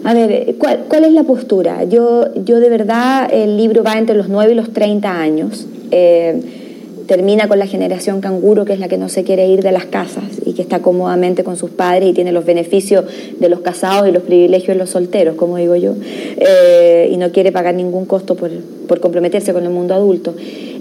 [0.04, 1.84] A ver, eh, ¿cuál, cuál es la postura?
[1.84, 5.66] Yo, yo de verdad, el libro va entre los 9 y los 30 años.
[5.90, 6.66] Eh,
[7.08, 9.86] termina con la generación canguro, que es la que no se quiere ir de las
[9.86, 13.04] casas y que está cómodamente con sus padres y tiene los beneficios
[13.40, 15.94] de los casados y los privilegios de los solteros, como digo yo,
[16.36, 18.50] eh, y no quiere pagar ningún costo por,
[18.86, 20.34] por comprometerse con el mundo adulto.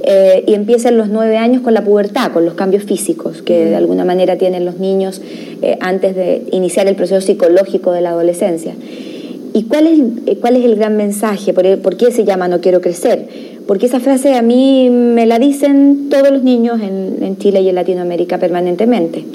[0.04, 3.66] Eh, y empieza en los nueve años con la pubertad, con los cambios físicos que
[3.66, 5.22] de alguna manera tienen los niños
[5.62, 8.74] eh, antes de iniciar el proceso psicológico de la adolescencia.
[9.54, 11.54] ¿Y cuál es, cuál es el gran mensaje?
[11.54, 13.57] ¿Por, el- por qué se llama No quiero crecer?
[13.68, 17.70] Porque esa frase a mí me la dicen todos los niños en, en Chile y
[17.70, 19.26] en Latinoamérica permanentemente.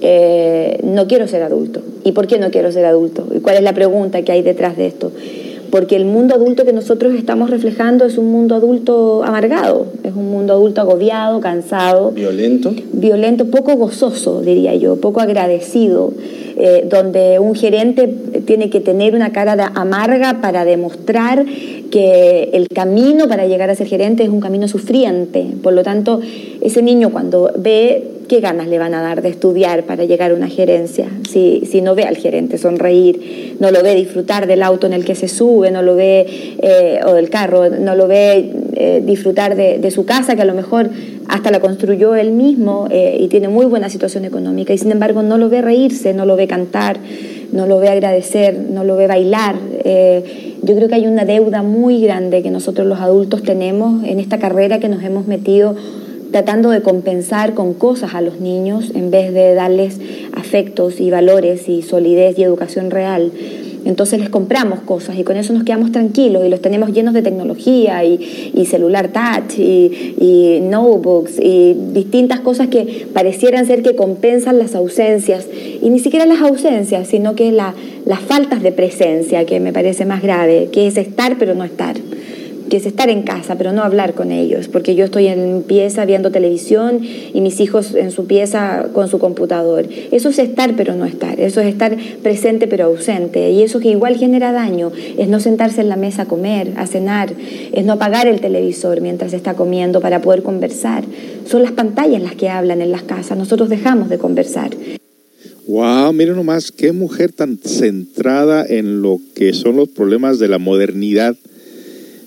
[0.00, 1.80] Eh, no quiero ser adulto.
[2.04, 3.26] ¿Y por qué no quiero ser adulto?
[3.34, 5.10] ¿Y cuál es la pregunta que hay detrás de esto?
[5.70, 10.30] Porque el mundo adulto que nosotros estamos reflejando es un mundo adulto amargado, es un
[10.30, 12.12] mundo adulto agobiado, cansado.
[12.12, 12.72] Violento.
[12.92, 16.12] Violento, poco gozoso, diría yo, poco agradecido,
[16.56, 18.12] eh, donde un gerente
[18.46, 21.44] tiene que tener una cara de amarga para demostrar
[21.90, 25.46] que el camino para llegar a ser gerente es un camino sufriente.
[25.62, 26.20] Por lo tanto,
[26.60, 30.34] ese niño cuando ve qué ganas le van a dar de estudiar para llegar a
[30.34, 34.86] una gerencia, si, si no ve al gerente sonreír, no lo ve disfrutar del auto
[34.86, 36.26] en el que se sube, no lo ve,
[36.60, 40.54] eh, o del carro, no lo ve eh, disfrutar de, su casa, que a lo
[40.54, 40.90] mejor
[41.28, 45.22] hasta la construyó él mismo eh, y tiene muy buena situación económica, y sin embargo
[45.22, 46.98] no lo ve reírse, no lo ve cantar,
[47.52, 49.54] no lo ve agradecer, no lo ve bailar.
[50.62, 54.38] yo creo que hay una deuda muy grande que nosotros los adultos tenemos en esta
[54.38, 55.76] carrera que nos hemos metido
[56.32, 59.98] tratando de compensar con cosas a los niños en vez de darles
[60.34, 63.32] afectos y valores y solidez y educación real.
[63.86, 67.22] Entonces les compramos cosas y con eso nos quedamos tranquilos y los tenemos llenos de
[67.22, 74.74] tecnología y, celular touch y, notebooks y distintas cosas que parecieran ser que compensan las
[74.74, 75.46] ausencias
[75.80, 77.74] y ni siquiera las ausencias, sino que la,
[78.04, 81.94] las faltas de presencia que me parece más grave, que es estar pero no estar
[82.68, 86.04] que es estar en casa, pero no hablar con ellos, porque yo estoy en pieza
[86.04, 89.86] viendo televisión y mis hijos en su pieza con su computador.
[90.10, 91.38] Eso es estar, pero no estar.
[91.40, 93.50] Eso es estar presente, pero ausente.
[93.50, 96.86] Y eso que igual genera daño es no sentarse en la mesa a comer, a
[96.86, 97.32] cenar,
[97.72, 101.04] es no apagar el televisor mientras está comiendo para poder conversar.
[101.46, 103.38] Son las pantallas las que hablan en las casas.
[103.38, 104.70] Nosotros dejamos de conversar.
[105.66, 110.58] Wow, miren nomás, qué mujer tan centrada en lo que son los problemas de la
[110.58, 111.36] modernidad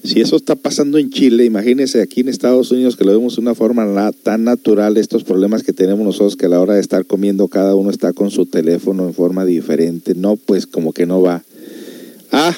[0.03, 3.41] si eso está pasando en Chile, imagínense aquí en Estados Unidos que lo vemos de
[3.41, 7.05] una forma tan natural, estos problemas que tenemos nosotros que a la hora de estar
[7.05, 10.15] comiendo cada uno está con su teléfono en forma diferente.
[10.15, 11.43] No, pues como que no va.
[12.31, 12.57] Ah,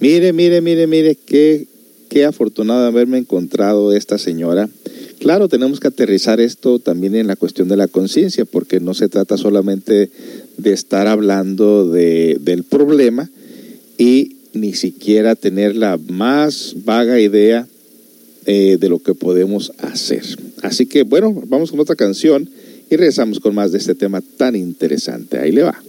[0.00, 1.66] mire, mire, mire, mire, qué,
[2.08, 4.68] qué afortunado haberme encontrado esta señora.
[5.18, 9.08] Claro, tenemos que aterrizar esto también en la cuestión de la conciencia, porque no se
[9.08, 10.10] trata solamente
[10.56, 13.30] de estar hablando de, del problema
[13.98, 17.66] y ni siquiera tener la más vaga idea
[18.46, 20.24] eh, de lo que podemos hacer.
[20.62, 22.48] Así que bueno, vamos con otra canción
[22.90, 25.38] y regresamos con más de este tema tan interesante.
[25.38, 25.80] Ahí le va.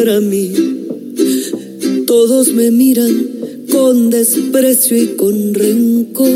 [0.00, 0.50] Para mí.
[2.06, 3.28] Todos me miran
[3.70, 6.29] con desprecio y con rencor.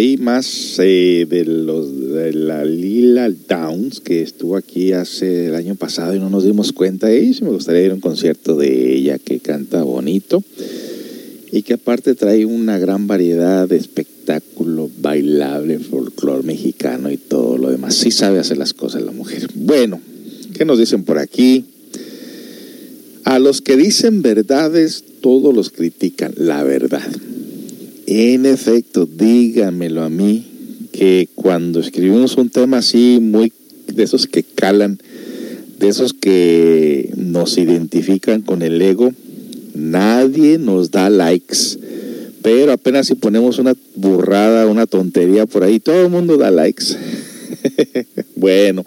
[0.00, 5.74] Ahí más eh, de los de la Lila Downs que estuvo aquí hace el año
[5.74, 9.18] pasado y no nos dimos cuenta y me gustaría ir a un concierto de ella
[9.18, 10.42] que canta bonito
[11.52, 17.70] y que aparte trae una gran variedad de espectáculo bailable, folclore mexicano y todo lo
[17.70, 17.94] demás.
[17.94, 19.48] Sí sabe hacer las cosas la mujer.
[19.54, 20.00] Bueno,
[20.54, 21.66] ¿qué nos dicen por aquí?
[23.24, 27.02] A los que dicen verdades, todos los critican la verdad.
[28.12, 30.44] En efecto, dígamelo a mí,
[30.90, 33.52] que cuando escribimos un tema así, muy
[33.86, 34.98] de esos que calan,
[35.78, 39.12] de esos que nos identifican con el ego,
[39.76, 41.78] nadie nos da likes.
[42.42, 46.86] Pero apenas si ponemos una burrada, una tontería por ahí, todo el mundo da likes.
[48.34, 48.84] bueno,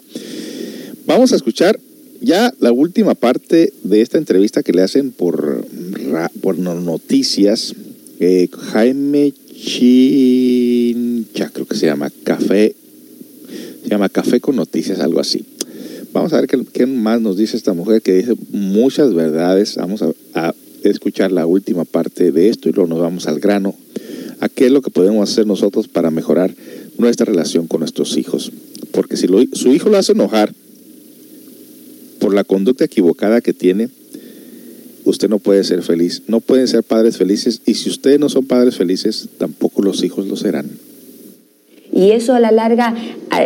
[1.06, 1.80] vamos a escuchar
[2.20, 5.64] ya la última parte de esta entrevista que le hacen por,
[6.42, 7.74] por noticias
[8.72, 12.74] Jaime Chincha, creo que se llama Café,
[13.82, 15.44] se llama Café con Noticias, algo así.
[16.12, 19.74] Vamos a ver qué, más nos dice esta mujer que dice muchas verdades.
[19.76, 20.02] Vamos
[20.34, 20.54] a,
[20.84, 23.74] escuchar la última parte de esto y luego nos vamos al grano.
[24.40, 26.54] ¿A qué es lo que podemos hacer nosotros para mejorar
[26.98, 28.52] nuestra relación con nuestros hijos?
[28.92, 30.52] Porque si su hijo lo hace enojar
[32.18, 33.88] por la conducta equivocada que tiene,
[35.04, 36.22] usted no puede ser feliz.
[36.26, 40.26] No pueden ser padres felices y si ustedes no son padres felices, tampoco los hijos
[40.26, 40.70] lo serán.
[41.92, 42.94] Y eso a la larga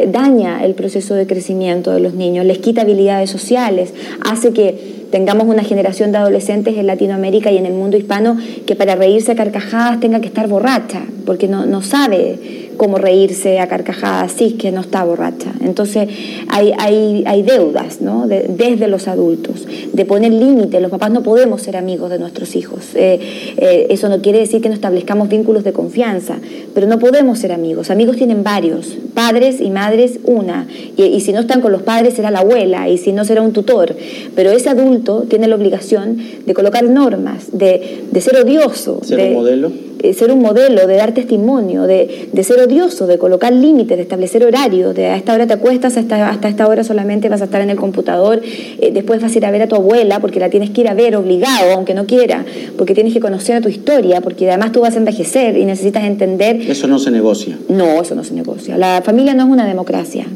[0.07, 3.93] daña el proceso de crecimiento de los niños, les quita habilidades sociales,
[4.25, 8.37] hace que tengamos una generación de adolescentes en Latinoamérica y en el mundo hispano
[8.67, 13.59] que para reírse a carcajadas tenga que estar borracha, porque no, no sabe cómo reírse
[13.59, 15.53] a carcajadas si es que no está borracha.
[15.61, 16.09] Entonces
[16.49, 18.27] hay, hay, hay deudas ¿no?
[18.27, 20.81] desde los adultos, de poner límites.
[20.81, 22.95] Los papás no podemos ser amigos de nuestros hijos.
[22.95, 23.19] Eh,
[23.57, 26.37] eh, eso no quiere decir que no establezcamos vínculos de confianza,
[26.75, 27.91] pero no podemos ser amigos.
[27.91, 29.78] Amigos tienen varios, padres y madres
[30.25, 30.67] una.
[30.97, 33.43] Y, y si no están con los padres será la abuela, y si no será
[33.43, 33.97] un tutor.
[34.35, 39.01] Pero ese adulto tiene la obligación de colocar normas, de, de ser odioso.
[39.03, 39.73] ¿Ser de, un modelo?
[40.01, 44.03] Eh, ser un modelo, de dar testimonio, de, de ser odioso, de colocar límites, de
[44.03, 47.47] establecer horarios, de a esta hora te acuestas, hasta, hasta esta hora solamente vas a
[47.47, 48.41] estar en el computador,
[48.81, 50.89] eh, después vas a ir a ver a tu abuela porque la tienes que ir
[50.89, 52.45] a ver obligado, aunque no quiera,
[52.77, 56.05] porque tienes que conocer a tu historia, porque además tú vas a envejecer y necesitas
[56.05, 56.61] entender...
[56.69, 57.59] Eso no se negocia.
[57.69, 58.79] No, eso no se negocia.
[58.79, 60.27] La familia no es una democracia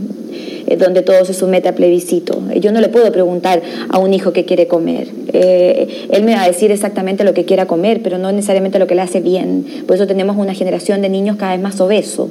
[0.79, 2.41] donde todo se somete a plebiscito.
[2.61, 5.09] Yo no le puedo preguntar a un hijo qué quiere comer.
[5.33, 8.87] Eh, él me va a decir exactamente lo que quiera comer, pero no necesariamente lo
[8.87, 9.65] que le hace bien.
[9.87, 12.29] Por eso tenemos una generación de niños cada vez más obesos,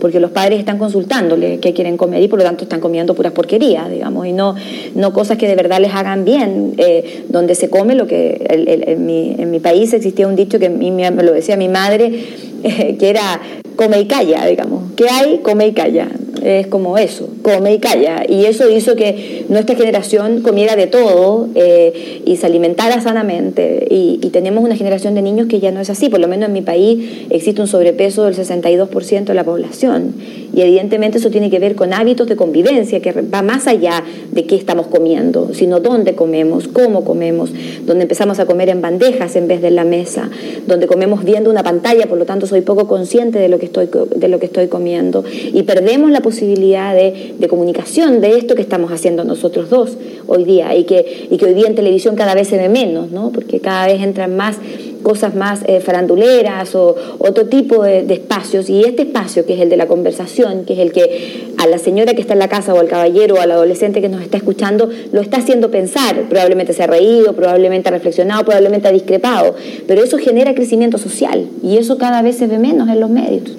[0.00, 3.32] porque los padres están consultándole qué quieren comer y por lo tanto están comiendo puras
[3.32, 4.54] porquerías, digamos, y no,
[4.94, 9.06] no cosas que de verdad les hagan bien, eh, donde se come lo que en,
[9.06, 12.53] mi, en, mi, país existía un dicho que me lo decía mi madre, eh,
[12.98, 13.40] que era
[13.76, 14.92] come y calla, digamos.
[14.96, 15.38] ¿Qué hay?
[15.38, 16.08] Come y calla
[16.44, 18.24] es como eso, come y calla.
[18.28, 23.86] Y eso hizo que nuestra generación comiera de todo eh, y se alimentara sanamente.
[23.90, 26.08] Y, tenemos una generación de niños que ya no es así.
[26.08, 30.12] Por lo menos en mi país existe un sobrepeso del 62% de la población.
[30.52, 34.02] Y evidentemente eso tiene que ver con hábitos de convivencia, que va más allá
[34.32, 37.52] de qué estamos comiendo, sino dónde comemos, cómo comemos,
[37.86, 40.28] donde empezamos a comer en bandejas en vez de en la mesa,
[40.66, 43.88] donde comemos viendo una pantalla, por lo tanto soy poco consciente de lo que estoy,
[44.14, 45.24] de lo que estoy comiendo.
[45.52, 49.96] Y perdemos la posibilidad de, de, comunicación de esto que estamos haciendo nosotros dos
[50.28, 53.10] hoy día y que, y que hoy día en televisión cada vez se ve menos,
[53.10, 53.32] ¿no?
[53.32, 54.56] porque cada vez entran más
[55.04, 59.60] cosas más eh, faranduleras o otro tipo de, de, espacios y este espacio que es
[59.60, 62.48] el de la conversación, que es el que a la señora que está en la
[62.48, 66.28] casa o al caballero o al adolescente que nos está escuchando lo está haciendo pensar,
[66.28, 69.54] probablemente se ha reído, probablemente ha reflexionado, probablemente ha discrepado,
[69.86, 73.52] pero eso genera crecimiento social y eso cada vez se ve menos en los medios.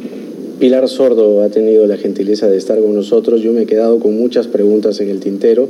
[0.60, 3.41] Pilar Sordo ha tenido la gentileza de estar con nosotros.
[3.41, 5.70] Yo me he quedado con muchas preguntas en el tintero.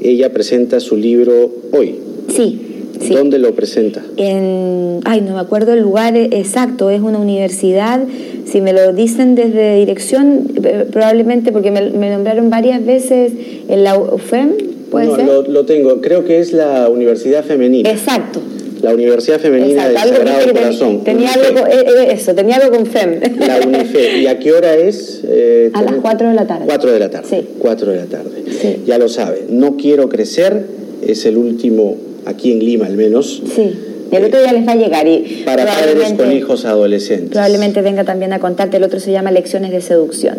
[0.00, 1.96] Ella presenta su libro hoy.
[2.28, 2.71] Sí,
[3.06, 3.14] sí.
[3.14, 4.02] ¿Dónde lo presenta?
[4.16, 8.00] En, ay, no me acuerdo el lugar exacto, es una universidad.
[8.44, 13.32] Si me lo dicen desde dirección, eh, probablemente porque me, me nombraron varias veces
[13.68, 14.52] en la UFEM,
[14.90, 15.26] ¿puede No, ser?
[15.26, 16.00] lo, lo tengo.
[16.00, 17.90] Creo que es la Universidad Femenina.
[17.90, 18.40] Exacto.
[18.82, 20.08] La Universidad Femenina exacto.
[20.08, 21.04] del Sagrado Corazón.
[21.04, 23.20] Tenía algo con, eh, eh, eso, tenía algo con FEM.
[23.38, 24.18] La UNIFE.
[24.22, 25.20] ¿Y a qué hora es?
[25.24, 26.64] Eh, A las también- 4 de la tarde.
[26.66, 27.26] 4 de la tarde.
[27.30, 27.46] Sí.
[27.60, 28.30] 4 de la tarde.
[28.60, 28.82] Sí.
[28.84, 29.44] Ya lo sabe.
[29.48, 30.66] No quiero crecer.
[31.06, 31.96] Es el último,
[32.26, 33.72] aquí en Lima al menos, Sí.
[34.10, 37.30] El otro día les va a llegar y para padres con hijos adolescentes.
[37.30, 38.76] probablemente venga también a contarte.
[38.76, 40.36] El otro se llama Lecciones de Seducción.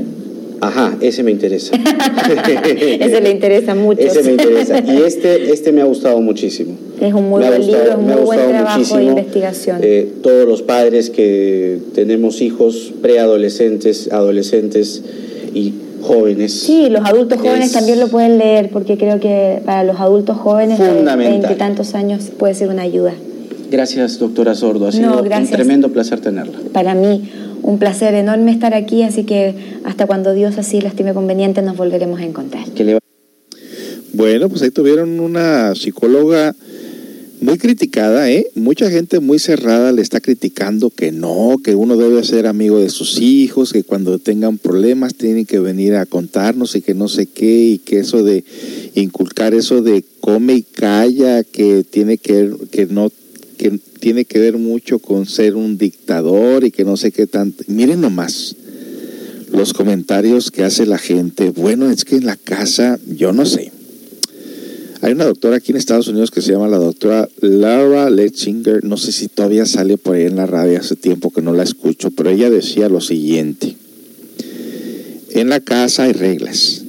[0.62, 1.76] Ajá, ese me interesa.
[3.00, 4.00] Ese le interesa mucho.
[4.02, 4.80] Ese me interesa.
[4.80, 6.76] Y este, este me ha gustado muchísimo.
[7.02, 9.02] Es un muy Me buen gustado- libro, un muy buen trabajo de muchísimo.
[9.02, 9.78] investigación.
[9.82, 15.02] Eh, todos los padres que tenemos hijos preadolescentes, adolescentes
[15.54, 15.74] y
[16.04, 16.54] jóvenes.
[16.54, 20.38] Sí, los adultos jóvenes Es también lo pueden leer porque creo que para los adultos
[20.38, 21.40] jóvenes de Fundamental.
[21.42, 23.14] veintitantos años puede ser una ayuda.
[23.72, 24.86] Gracias, doctora Sordo.
[24.86, 26.60] Ha No, sido un tremendo placer tenerla.
[26.72, 27.30] Para mí
[27.64, 31.76] un placer enorme estar aquí, así que hasta cuando Dios así lo estime conveniente nos
[31.78, 32.66] volveremos a encontrar.
[34.14, 36.54] Bueno, pues ahí tuvieron una psicóloga
[37.44, 38.48] muy criticada, ¿eh?
[38.56, 42.90] Mucha gente muy cerrada le está criticando que no, que uno debe ser amigo de
[42.90, 47.26] sus hijos, que cuando tengan problemas tienen que venir a contarnos y que no sé
[47.26, 48.46] qué, y que eso de
[48.96, 53.12] inculcar eso de come y calla, que tiene que que no
[53.58, 57.66] que tiene que ver mucho con ser un dictador y que no sé qué tanto.
[57.68, 58.56] Miren nomás
[59.52, 61.50] los comentarios que hace la gente.
[61.50, 63.72] Bueno, es que en la casa, yo no sé.
[65.04, 68.86] Hay una doctora aquí en Estados Unidos que se llama la doctora Laura Letchinger.
[68.86, 71.64] No sé si todavía sale por ahí en la radio, hace tiempo que no la
[71.64, 73.76] escucho, pero ella decía lo siguiente.
[75.32, 76.84] En la casa hay reglas,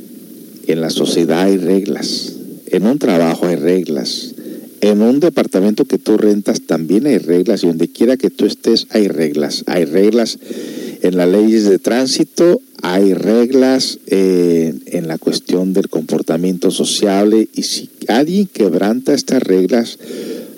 [0.68, 2.34] en la sociedad hay reglas,
[2.66, 4.36] en un trabajo hay reglas,
[4.80, 8.86] en un departamento que tú rentas también hay reglas y donde quiera que tú estés
[8.90, 9.64] hay reglas.
[9.66, 10.38] Hay reglas
[11.02, 17.62] en las leyes de tránsito, hay reglas eh, en la cuestión del comportamiento sociable y
[17.62, 19.98] si alguien quebranta estas reglas,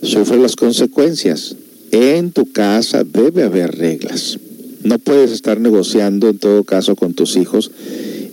[0.03, 1.55] sufre las consecuencias.
[1.93, 4.41] En tu casa debe haber reglas.
[4.83, 7.71] No puedes estar negociando en todo caso con tus hijos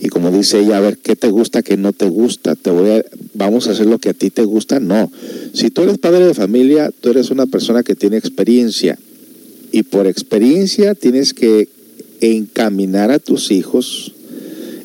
[0.00, 2.90] y como dice ella, a ver qué te gusta, qué no te gusta, te voy
[2.90, 5.08] a, vamos a hacer lo que a ti te gusta, no.
[5.52, 8.98] Si tú eres padre de familia, tú eres una persona que tiene experiencia
[9.70, 11.68] y por experiencia tienes que
[12.32, 14.12] encaminar a tus hijos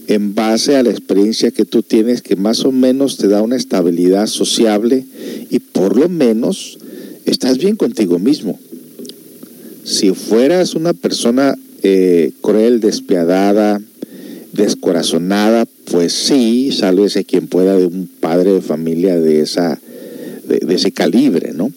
[0.08, 3.56] en base a la experiencia que tú tienes, que más o menos te da una
[3.56, 5.06] estabilidad sociable
[5.50, 6.80] y por lo menos
[7.26, 8.60] estás bien contigo mismo.
[9.84, 13.80] Si fueras una persona eh, cruel, despiadada,
[14.54, 19.80] descorazonada, pues sí, sálvese quien pueda de un padre de familia de, esa,
[20.48, 21.72] de, de ese calibre, ¿no?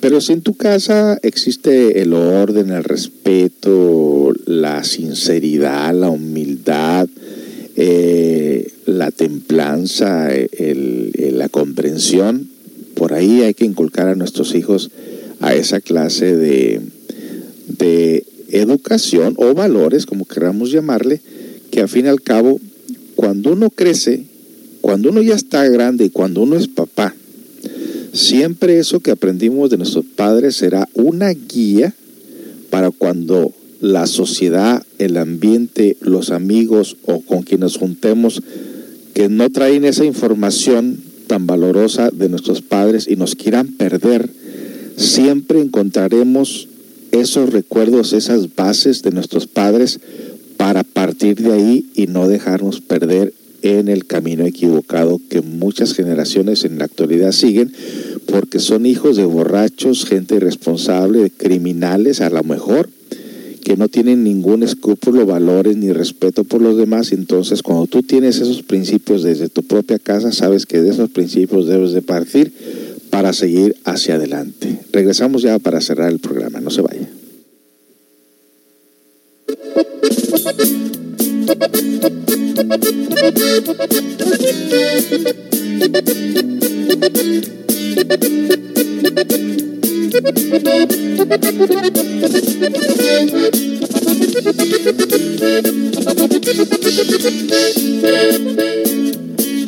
[0.00, 7.06] Pero si en tu casa existe el orden, el respeto, la sinceridad, la humildad,
[7.76, 12.48] eh, la templanza, la comprensión,
[12.94, 14.90] por ahí hay que inculcar a nuestros hijos
[15.40, 16.80] a esa clase de,
[17.68, 21.20] de educación o valores, como queramos llamarle,
[21.70, 22.58] que al fin y al cabo,
[23.16, 24.24] cuando uno crece,
[24.80, 27.14] cuando uno ya está grande y cuando uno es papá,
[28.12, 31.94] siempre eso que aprendimos de nuestros padres será una guía
[32.70, 38.42] para cuando la sociedad, el ambiente, los amigos o con quienes juntemos
[39.14, 44.28] que no traen esa información tan valorosa de nuestros padres y nos quieran perder,
[44.96, 46.68] siempre encontraremos
[47.12, 50.00] esos recuerdos, esas bases de nuestros padres
[50.56, 53.32] para partir de ahí y no dejarnos perder
[53.62, 57.72] en el camino equivocado que muchas generaciones en la actualidad siguen
[58.26, 62.88] porque son hijos de borrachos, gente irresponsable, criminales a lo mejor
[63.62, 67.12] que no tienen ningún escrúpulo, valores ni respeto por los demás.
[67.12, 71.66] Entonces, cuando tú tienes esos principios desde tu propia casa, sabes que de esos principios
[71.66, 72.52] debes de partir
[73.10, 74.80] para seguir hacia adelante.
[74.92, 77.08] Regresamos ya para cerrar el programa, no se vaya.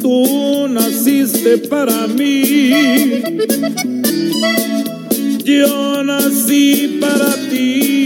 [0.00, 3.22] Tú naciste para mí,
[5.44, 8.01] yo nací para ti.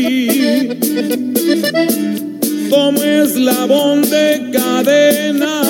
[2.86, 5.60] Como eslabón de cadena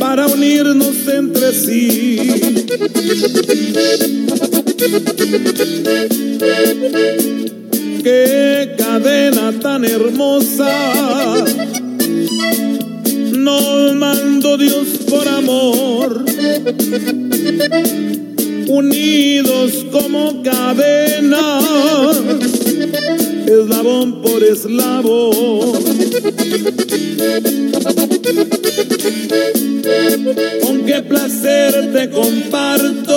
[0.00, 2.18] para unirnos entre sí.
[8.02, 10.74] Qué cadena tan hermosa
[13.32, 16.24] nos mandó Dios por amor
[18.66, 19.57] unidos
[23.68, 25.72] eslabón por eslabón.
[30.62, 33.14] Con qué placer te comparto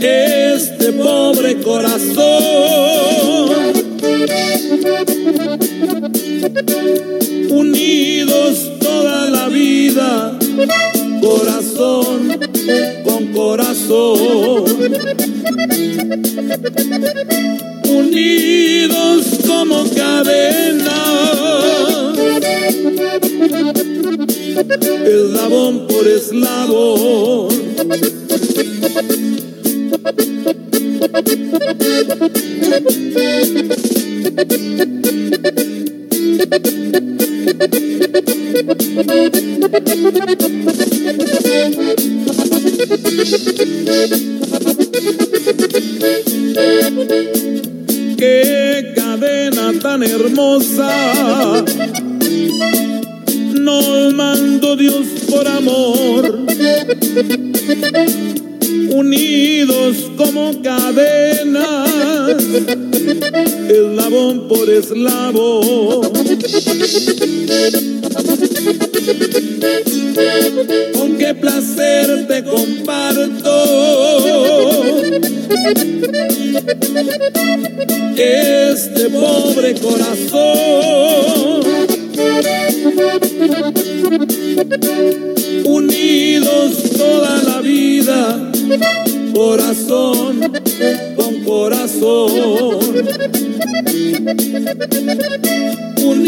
[0.00, 2.89] este pobre corazón
[18.10, 21.02] Unidos como cadena,
[25.06, 27.69] eslabón por eslabón.
[64.80, 66.12] Eslabón.
[70.94, 73.50] Con qué placer te comparto
[78.16, 81.60] este pobre corazón.
[85.64, 88.50] Unidos toda la vida,
[89.32, 90.40] corazón
[91.16, 92.80] con corazón.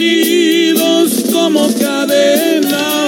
[0.02, 3.06] Unidos como cadena,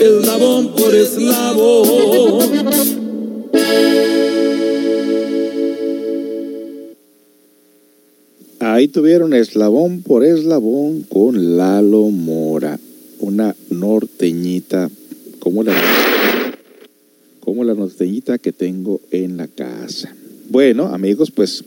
[0.00, 2.66] eslabón por eslabón.
[8.58, 12.80] Ahí tuvieron eslabón por eslabón con Lalo Mora,
[13.20, 14.90] una norteñita
[15.38, 15.74] como la,
[17.40, 20.12] como la norteñita que tengo en la casa.
[20.48, 21.64] Bueno, amigos, pues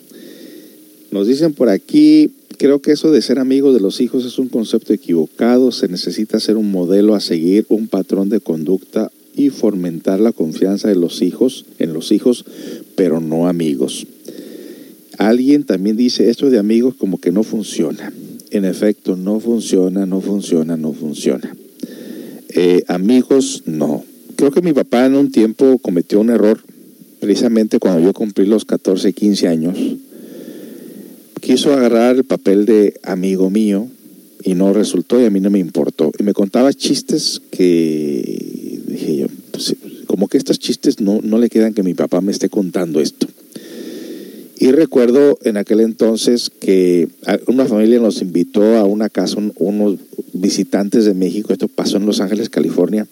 [1.12, 4.49] nos dicen por aquí, creo que eso de ser amigo de los hijos es un
[4.49, 10.20] concepto equivocado, se necesita ser un modelo a seguir, un patrón de conducta y fomentar
[10.20, 12.45] la confianza de los hijos en los hijos,
[12.95, 14.05] pero no amigos.
[15.18, 18.12] Alguien también dice esto de amigos como que no funciona.
[18.51, 21.55] En efecto, no funciona, no funciona, no funciona.
[22.49, 24.03] Eh, amigos, no.
[24.36, 26.62] Creo que mi papá en un tiempo cometió un error,
[27.20, 29.78] precisamente cuando yo cumplí los 14, 15 años.
[31.42, 33.88] Quiso agarrar el papel de amigo mío
[34.44, 36.12] y no resultó y a mí no me importó.
[36.18, 39.76] Y me contaba chistes que dije yo, pues,
[40.08, 43.28] como que estos chistes no, no le quedan que mi papá me esté contando esto.
[44.62, 47.08] Y recuerdo en aquel entonces que
[47.48, 49.98] una familia nos invitó a una casa, un, unos
[50.34, 53.08] visitantes de México, esto pasó en Los Ángeles, California,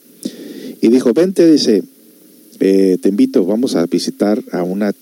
[0.81, 1.83] y dijo, vente, dice,
[2.59, 4.93] eh, te invito, vamos a visitar a una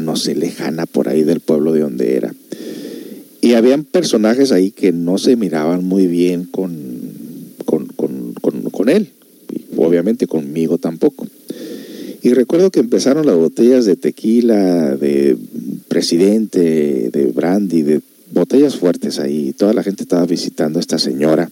[0.00, 2.34] no sé, lejana por ahí del pueblo de donde era.
[3.40, 6.72] Y habían personajes ahí que no se miraban muy bien con,
[7.64, 8.34] con, con,
[8.70, 9.08] con, él,
[9.76, 11.26] obviamente conmigo tampoco.
[12.22, 15.36] Y recuerdo que empezaron las botellas de tequila, de
[15.88, 18.00] presidente, de brandy, de
[18.32, 19.52] botellas fuertes ahí.
[19.52, 21.50] Toda la gente estaba visitando a esta señora.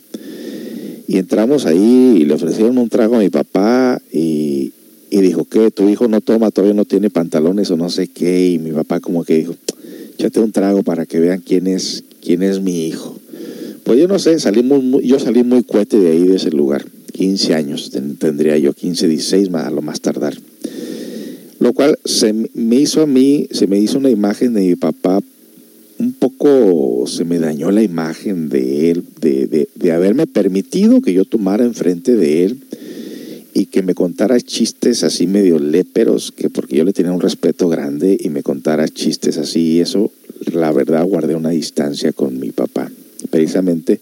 [1.09, 4.73] Y entramos ahí y le ofrecieron un trago a mi papá y,
[5.11, 8.51] y dijo que tu hijo no toma, todavía no tiene pantalones o no sé qué.
[8.51, 9.57] Y mi papá como que dijo,
[10.15, 13.19] échate un trago para que vean quién es, quién es mi hijo.
[13.83, 16.87] Pues yo no sé, salimos muy, yo salí muy cuete de ahí, de ese lugar.
[17.13, 20.39] 15 años tendría yo, 15, 16 a lo más tardar.
[21.59, 25.21] Lo cual se me hizo a mí, se me hizo una imagen de mi papá,
[25.99, 31.13] un poco se me dañó la imagen de él, de, de, de haberme permitido que
[31.13, 32.61] yo tomara enfrente de él
[33.53, 37.69] y que me contara chistes así medio léperos, que porque yo le tenía un respeto
[37.69, 40.11] grande y me contara chistes así, y eso,
[40.53, 42.91] la verdad, guardé una distancia con mi papá,
[43.31, 44.01] precisamente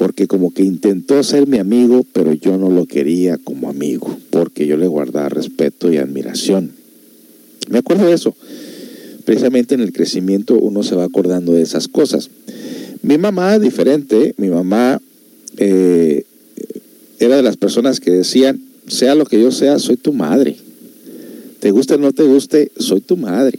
[0.00, 4.66] porque como que intentó ser mi amigo, pero yo no lo quería como amigo, porque
[4.66, 6.70] yo le guardaba respeto y admiración.
[7.68, 8.34] Me acuerdo de eso.
[9.26, 12.30] Precisamente en el crecimiento uno se va acordando de esas cosas.
[13.02, 15.02] Mi mamá, diferente, mi mamá
[15.58, 16.24] eh,
[17.18, 18.58] era de las personas que decían,
[18.90, 20.56] sea lo que yo sea, soy tu madre.
[21.60, 23.58] Te guste o no te guste, soy tu madre.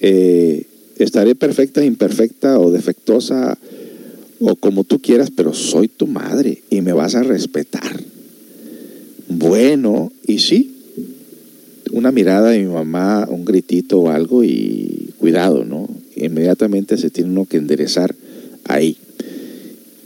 [0.00, 0.66] Eh,
[0.98, 3.58] estaré perfecta, imperfecta o defectuosa
[4.40, 8.00] o como tú quieras, pero soy tu madre y me vas a respetar.
[9.28, 10.74] Bueno, y sí,
[11.92, 15.88] una mirada de mi mamá, un gritito o algo y cuidado, ¿no?
[16.16, 18.14] Inmediatamente se tiene uno que enderezar
[18.64, 18.96] ahí.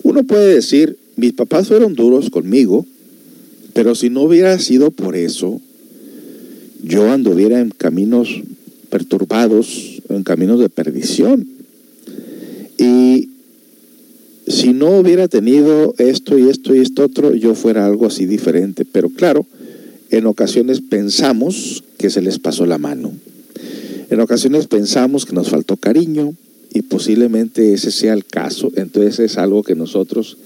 [0.03, 2.87] Uno puede decir, mis papás fueron duros conmigo,
[3.77, 5.61] pero si no hubiera sido por eso,
[6.83, 8.41] yo anduviera en caminos
[8.89, 11.47] perturbados, en caminos de perdición.
[12.79, 13.29] Y
[14.47, 18.87] si no hubiera tenido esto y esto y esto otro, yo fuera algo así diferente.
[18.91, 19.45] Pero claro,
[20.09, 23.13] en ocasiones pensamos que se les pasó la mano.
[24.09, 26.33] En ocasiones pensamos que nos faltó cariño
[26.73, 28.73] y posiblemente ese sea el caso.
[28.75, 30.39] Entonces es algo que nosotros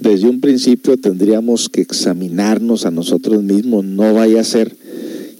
[0.00, 3.84] desde un principio tendríamos que examinarnos a nosotros mismos.
[3.84, 4.74] No vaya a ser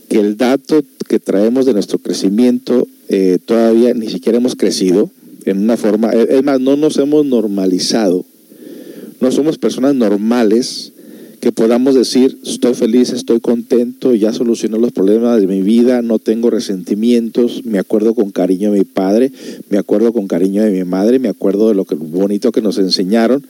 [0.09, 5.11] que el dato que traemos de nuestro crecimiento eh, todavía ni siquiera hemos crecido
[5.44, 8.24] en una forma, es más, no nos hemos normalizado.
[9.20, 10.92] No somos personas normales
[11.40, 16.18] que podamos decir, estoy feliz, estoy contento, ya solucioné los problemas de mi vida, no
[16.18, 19.30] tengo resentimientos, me acuerdo con cariño de mi padre,
[19.68, 22.78] me acuerdo con cariño de mi madre, me acuerdo de lo que, bonito que nos
[22.78, 23.46] enseñaron,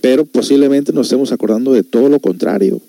[0.00, 2.80] pero posiblemente nos estemos acordando de todo lo contrario.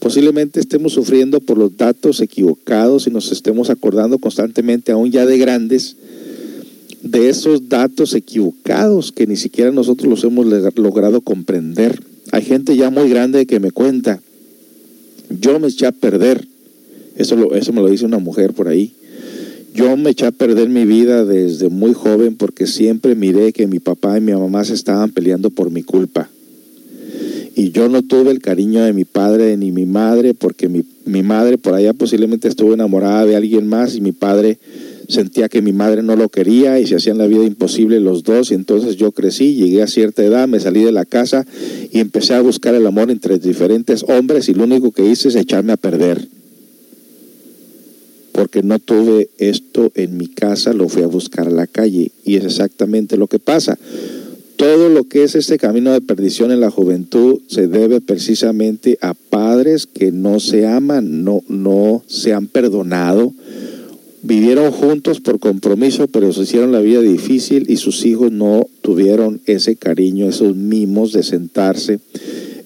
[0.00, 5.38] Posiblemente estemos sufriendo por los datos equivocados y nos estemos acordando constantemente, aún ya de
[5.38, 5.96] grandes,
[7.02, 10.46] de esos datos equivocados que ni siquiera nosotros los hemos
[10.76, 12.02] logrado comprender.
[12.32, 14.20] Hay gente ya muy grande que me cuenta,
[15.40, 16.46] yo me eché a perder,
[17.16, 18.92] eso, lo, eso me lo dice una mujer por ahí,
[19.74, 23.78] yo me eché a perder mi vida desde muy joven porque siempre miré que mi
[23.78, 26.28] papá y mi mamá se estaban peleando por mi culpa.
[27.54, 31.22] Y yo no tuve el cariño de mi padre ni mi madre porque mi, mi
[31.22, 34.58] madre por allá posiblemente estuvo enamorada de alguien más y mi padre
[35.08, 38.50] sentía que mi madre no lo quería y se hacían la vida imposible los dos
[38.50, 41.46] y entonces yo crecí, llegué a cierta edad, me salí de la casa
[41.92, 45.36] y empecé a buscar el amor entre diferentes hombres y lo único que hice es
[45.36, 46.26] echarme a perder.
[48.32, 52.36] Porque no tuve esto en mi casa, lo fui a buscar a la calle y
[52.36, 53.78] es exactamente lo que pasa.
[54.62, 59.12] Todo lo que es este camino de perdición en la juventud se debe precisamente a
[59.12, 63.32] padres que no se aman, no, no se han perdonado,
[64.22, 69.40] vivieron juntos por compromiso, pero se hicieron la vida difícil y sus hijos no tuvieron
[69.46, 71.98] ese cariño, esos mimos de sentarse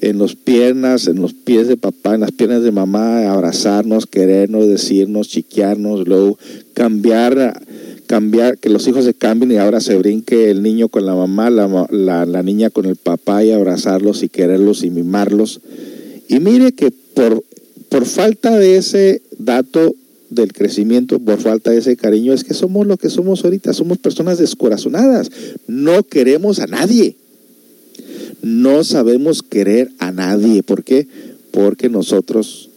[0.03, 4.68] en las piernas, en los pies de papá, en las piernas de mamá, abrazarnos, querernos,
[4.68, 6.38] decirnos, chiquearnos, luego
[6.74, 7.59] cambiar,
[8.07, 11.51] cambiar, que los hijos se cambien y ahora se brinque el niño con la mamá,
[11.51, 15.61] la, niña con el papá y abrazarlos y quererlos y mimarlos.
[16.29, 17.45] Y mire que por,
[17.89, 19.95] por falta de ese dato
[20.31, 23.99] del crecimiento por falta de ese cariño es que somos lo que somos ahorita, somos
[23.99, 25.31] personas descorazonadas,
[25.66, 27.16] no queremos a nadie,
[28.43, 31.07] no sabemos querer a nadie, ¿por qué?
[31.53, 32.70] Porque nosotros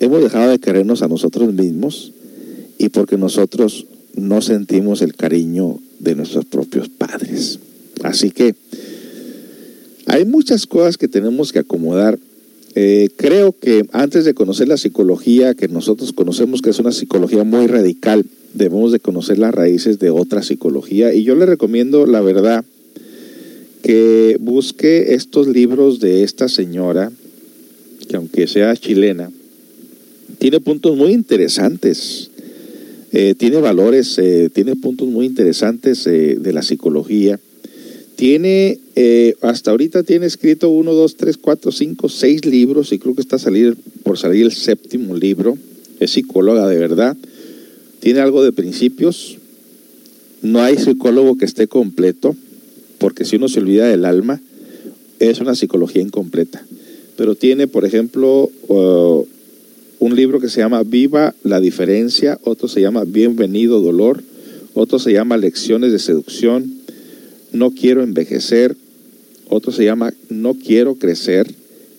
[0.00, 2.12] hemos dejado de querernos a nosotros mismos
[2.78, 3.86] y porque nosotros
[4.16, 7.58] no sentimos el cariño de nuestros propios padres.
[8.02, 8.54] Así que
[10.06, 12.18] hay muchas cosas que tenemos que acomodar
[12.78, 17.42] eh, creo que antes de conocer la psicología que nosotros conocemos, que es una psicología
[17.42, 21.14] muy radical, debemos de conocer las raíces de otra psicología.
[21.14, 22.66] Y yo le recomiendo, la verdad,
[23.82, 27.10] que busque estos libros de esta señora,
[28.10, 29.30] que aunque sea chilena,
[30.38, 32.30] tiene puntos muy interesantes.
[33.18, 37.40] Eh, tiene valores, eh, tiene puntos muy interesantes de la psicología
[38.16, 43.14] tiene, eh, hasta ahorita tiene escrito uno, dos, tres, cuatro, cinco, seis libros y creo
[43.14, 45.56] que está salir, por salir el séptimo libro.
[46.00, 47.14] Es psicóloga de verdad.
[48.00, 49.36] Tiene algo de principios.
[50.40, 52.34] No hay psicólogo que esté completo,
[52.98, 54.40] porque si uno se olvida del alma,
[55.18, 56.64] es una psicología incompleta.
[57.16, 58.50] Pero tiene, por ejemplo,
[59.98, 64.22] un libro que se llama Viva la diferencia, otro se llama Bienvenido dolor,
[64.74, 66.74] otro se llama Lecciones de seducción,
[67.52, 68.76] no quiero envejecer,
[69.48, 71.46] otro se llama No quiero crecer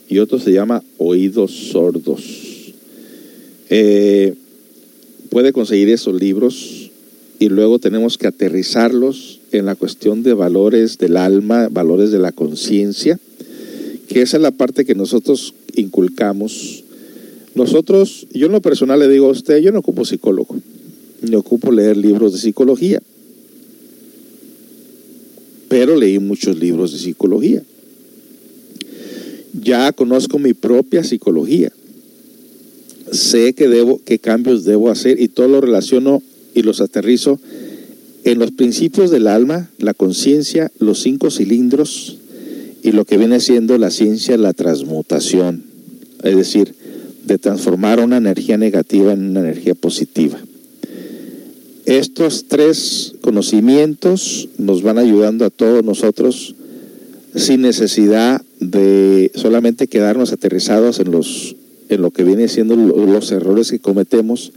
[0.10, 2.74] y otro se llama Oídos sordos.
[3.69, 4.36] Eh,
[5.30, 6.91] puede conseguir esos libros
[7.40, 12.32] y luego tenemos que aterrizarlos en la cuestión de valores del alma, valores de la
[12.32, 13.19] conciencia,
[14.07, 16.84] que esa es la parte que nosotros inculcamos.
[17.58, 20.56] Nosotros, yo en lo personal le digo a usted, yo no ocupo psicólogo.
[21.24, 23.02] ni ocupo leer libros de psicología.
[25.68, 27.64] Pero leí muchos libros de psicología.
[29.60, 31.72] Ya conozco mi propia psicología.
[33.12, 36.22] Sé que debo, qué cambios debo hacer y todo lo relaciono
[36.54, 37.40] y los aterrizo
[38.24, 42.18] en los principios del alma, la conciencia, los cinco cilindros
[42.84, 45.64] y lo que viene siendo la ciencia, la transmutación.
[46.24, 46.76] Es decir,
[47.28, 50.40] de transformar una energía negativa en una energía positiva.
[51.86, 56.56] Estos tres conocimientos nos van ayudando a todos nosotros
[57.36, 61.56] sin necesidad de solamente quedarnos aterrizados en, los,
[61.90, 64.52] en lo que viene siendo los errores que cometemos,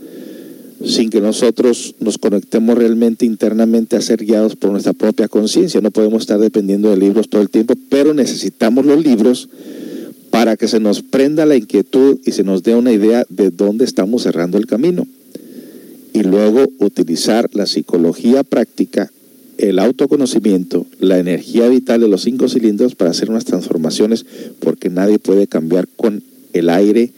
[0.84, 5.80] sin que nosotros nos conectemos realmente internamente a ser guiados por nuestra propia conciencia.
[5.80, 9.48] No podemos estar dependiendo de libros todo el tiempo, pero necesitamos los libros
[10.30, 13.84] para que se nos prenda la inquietud y se nos dé una idea de dónde
[13.84, 15.06] estamos cerrando el camino.
[16.12, 19.10] Y luego utilizar la psicología práctica,
[19.58, 24.24] el autoconocimiento, la energía vital de los cinco cilindros para hacer unas transformaciones,
[24.60, 27.10] porque nadie puede cambiar con el aire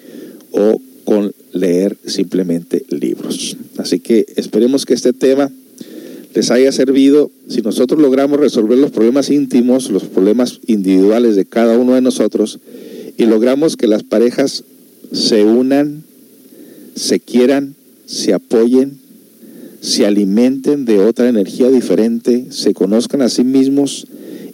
[0.51, 3.57] o con leer simplemente libros.
[3.77, 5.51] Así que esperemos que este tema
[6.35, 7.31] les haya servido.
[7.49, 12.59] Si nosotros logramos resolver los problemas íntimos, los problemas individuales de cada uno de nosotros,
[13.17, 14.65] y logramos que las parejas
[15.13, 16.05] se unan,
[16.95, 17.75] se quieran,
[18.07, 18.99] se apoyen,
[19.81, 24.07] se alimenten de otra energía diferente, se conozcan a sí mismos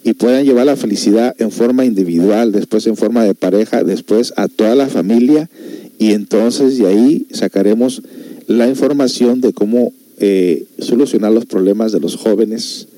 [0.05, 4.49] y puedan llevar la felicidad en forma individual, después en forma de pareja, después a
[4.49, 5.51] toda la familia.
[5.99, 8.03] Y entonces de ahí sacaremos
[8.47, 12.89] la información de cómo eh, solucionar los problemas de los jóvenes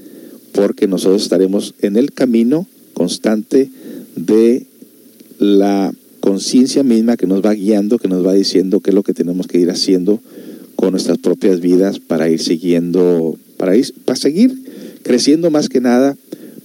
[0.52, 3.70] porque nosotros estaremos en el camino constante
[4.16, 4.66] de
[5.40, 9.14] la conciencia misma que nos va guiando, que nos va diciendo qué es lo que
[9.14, 10.20] tenemos que ir haciendo
[10.76, 14.54] con nuestras propias vidas para ir siguiendo, para, ir, para seguir
[15.02, 16.16] creciendo más que nada,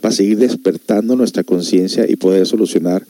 [0.01, 3.05] para seguir despertando nuestra conciencia y poder solucionar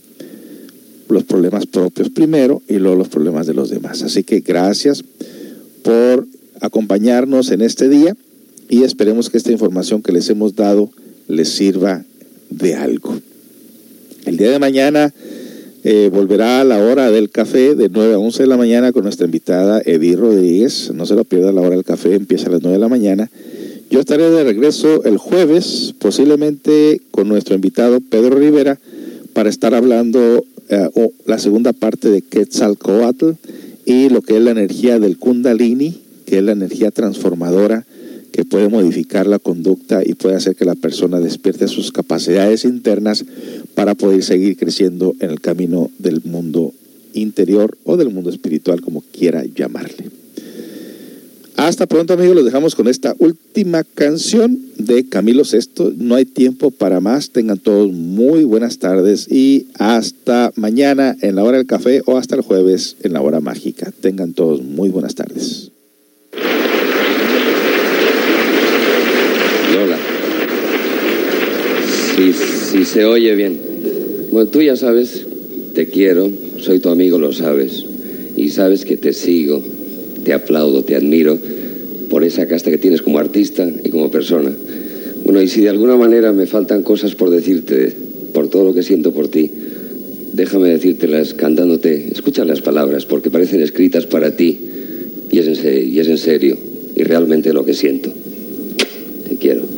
[1.09, 4.03] los problemas propios primero y luego los problemas de los demás.
[4.03, 5.03] Así que gracias
[5.81, 6.27] por
[6.61, 8.15] acompañarnos en este día
[8.69, 10.91] y esperemos que esta información que les hemos dado
[11.27, 12.03] les sirva
[12.51, 13.19] de algo.
[14.25, 15.13] El día de mañana
[15.87, 19.03] eh, volverá a la hora del café de 9 a 11 de la mañana con
[19.03, 20.91] nuestra invitada Edith Rodríguez.
[20.95, 23.29] No se lo pierda, la hora del café empieza a las 9 de la mañana.
[23.91, 28.79] Yo estaré de regreso el jueves, posiblemente con nuestro invitado Pedro Rivera,
[29.33, 30.89] para estar hablando eh,
[31.27, 33.33] la segunda parte de Quetzalcoatl
[33.85, 37.85] y lo que es la energía del Kundalini, que es la energía transformadora
[38.35, 43.23] que puede modificar la conducta y puede hacer que la persona despierte sus capacidades internas
[43.75, 46.73] para poder seguir creciendo en el camino del mundo
[47.13, 50.09] interior o del mundo espiritual, como quiera llamarle.
[51.57, 55.93] Hasta pronto amigos, los dejamos con esta última canción de Camilo Sesto.
[55.95, 57.29] No hay tiempo para más.
[57.29, 62.35] Tengan todos muy buenas tardes y hasta mañana en la hora del café o hasta
[62.35, 63.93] el jueves en la hora mágica.
[64.01, 65.71] Tengan todos muy buenas tardes.
[69.73, 69.97] Lola.
[72.15, 72.33] Si,
[72.75, 73.57] si se oye bien.
[74.31, 75.25] Bueno, tú ya sabes,
[75.73, 77.85] te quiero, soy tu amigo, lo sabes.
[78.35, 79.63] Y sabes que te sigo,
[80.25, 81.39] te aplaudo, te admiro
[82.09, 84.51] por esa casta que tienes como artista y como persona.
[85.23, 87.93] Bueno, y si de alguna manera me faltan cosas por decirte,
[88.33, 89.49] por todo lo que siento por ti,
[90.33, 92.09] déjame decírtelas cantándote.
[92.11, 94.57] Escucha las palabras, porque parecen escritas para ti.
[95.31, 96.57] Y es en, y es en serio,
[96.93, 98.11] y realmente lo que siento.
[99.29, 99.74] Te quiero.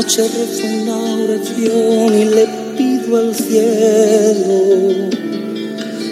[0.00, 5.10] Noche rezo una oración y le pido al cielo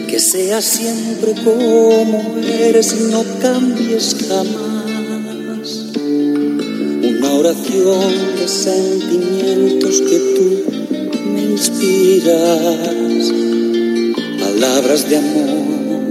[0.07, 5.87] que sea siempre como eres y no cambies jamás.
[7.13, 10.49] Una oración de sentimientos que tú
[11.33, 13.33] me inspiras.
[14.39, 16.03] Palabras de amor,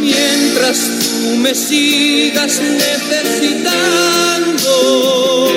[0.00, 0.95] Mientras
[1.36, 5.48] me sigas necesitando,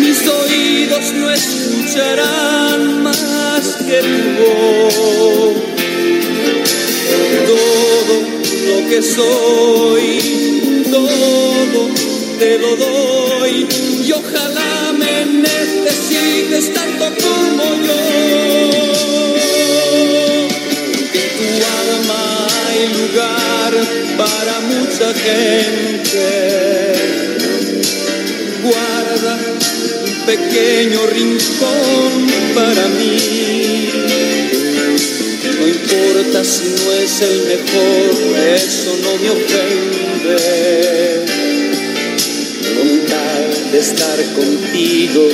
[0.00, 5.54] mis oídos no escucharán más que tu voz.
[7.46, 8.14] Todo
[8.68, 10.18] lo que soy,
[10.90, 11.88] todo
[12.38, 13.66] te lo doy
[14.06, 16.72] y ojalá me necesites
[25.24, 26.28] gente.
[28.62, 29.38] Guarda
[30.04, 33.90] un pequeño rincón para mí.
[35.58, 38.10] No importa si no es el mejor,
[38.54, 40.36] eso no me ofende.
[42.76, 45.28] Con tal de estar contigo,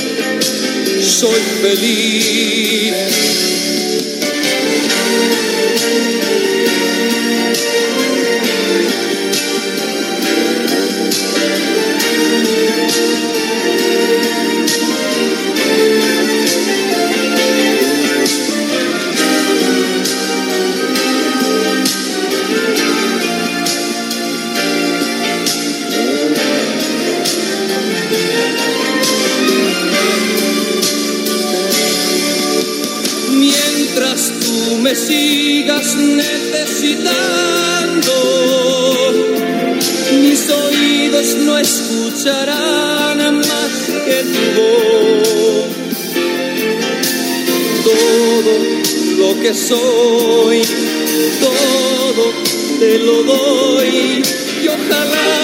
[1.00, 3.53] soy feliz.
[49.44, 50.62] Que soy,
[51.38, 52.32] todo
[52.80, 54.22] te lo doy
[54.62, 55.43] y ojalá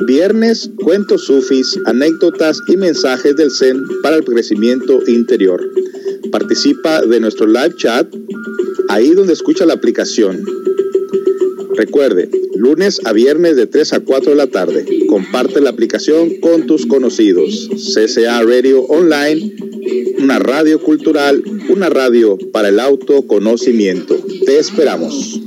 [0.00, 5.60] Viernes, cuentos sufis, anécdotas y mensajes del Zen para el crecimiento interior.
[6.30, 8.06] Participa de nuestro live chat
[8.88, 10.44] ahí donde escucha la aplicación.
[11.76, 14.84] Recuerde, lunes a viernes de 3 a 4 de la tarde.
[15.08, 17.68] Comparte la aplicación con tus conocidos.
[17.74, 19.52] CCA Radio Online,
[20.18, 24.16] una radio cultural, una radio para el autoconocimiento.
[24.46, 25.40] Te esperamos.